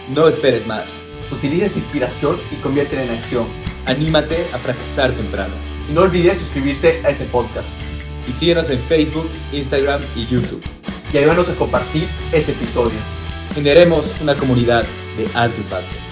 No 0.09 0.27
esperes 0.27 0.67
más. 0.67 0.99
Utiliza 1.31 1.65
esta 1.65 1.79
inspiración 1.79 2.39
y 2.51 2.55
conviértela 2.57 3.03
en 3.03 3.11
acción. 3.11 3.47
Anímate 3.85 4.45
a 4.53 4.57
fracasar 4.57 5.11
temprano. 5.11 5.55
Y 5.89 5.93
no 5.93 6.01
olvides 6.01 6.39
suscribirte 6.39 7.01
a 7.05 7.09
este 7.09 7.25
podcast. 7.25 7.69
Y 8.27 8.33
síguenos 8.33 8.69
en 8.69 8.79
Facebook, 8.79 9.29
Instagram 9.51 10.01
y 10.15 10.25
YouTube 10.27 10.63
y 11.15 11.17
ayúdanos 11.17 11.47
a 11.47 11.55
compartir 11.55 12.09
este 12.33 12.51
episodio. 12.51 12.99
Generemos 13.53 14.15
una 14.21 14.35
comunidad 14.35 14.83
de 15.17 15.27
alto 15.33 15.61
impacto. 15.61 16.04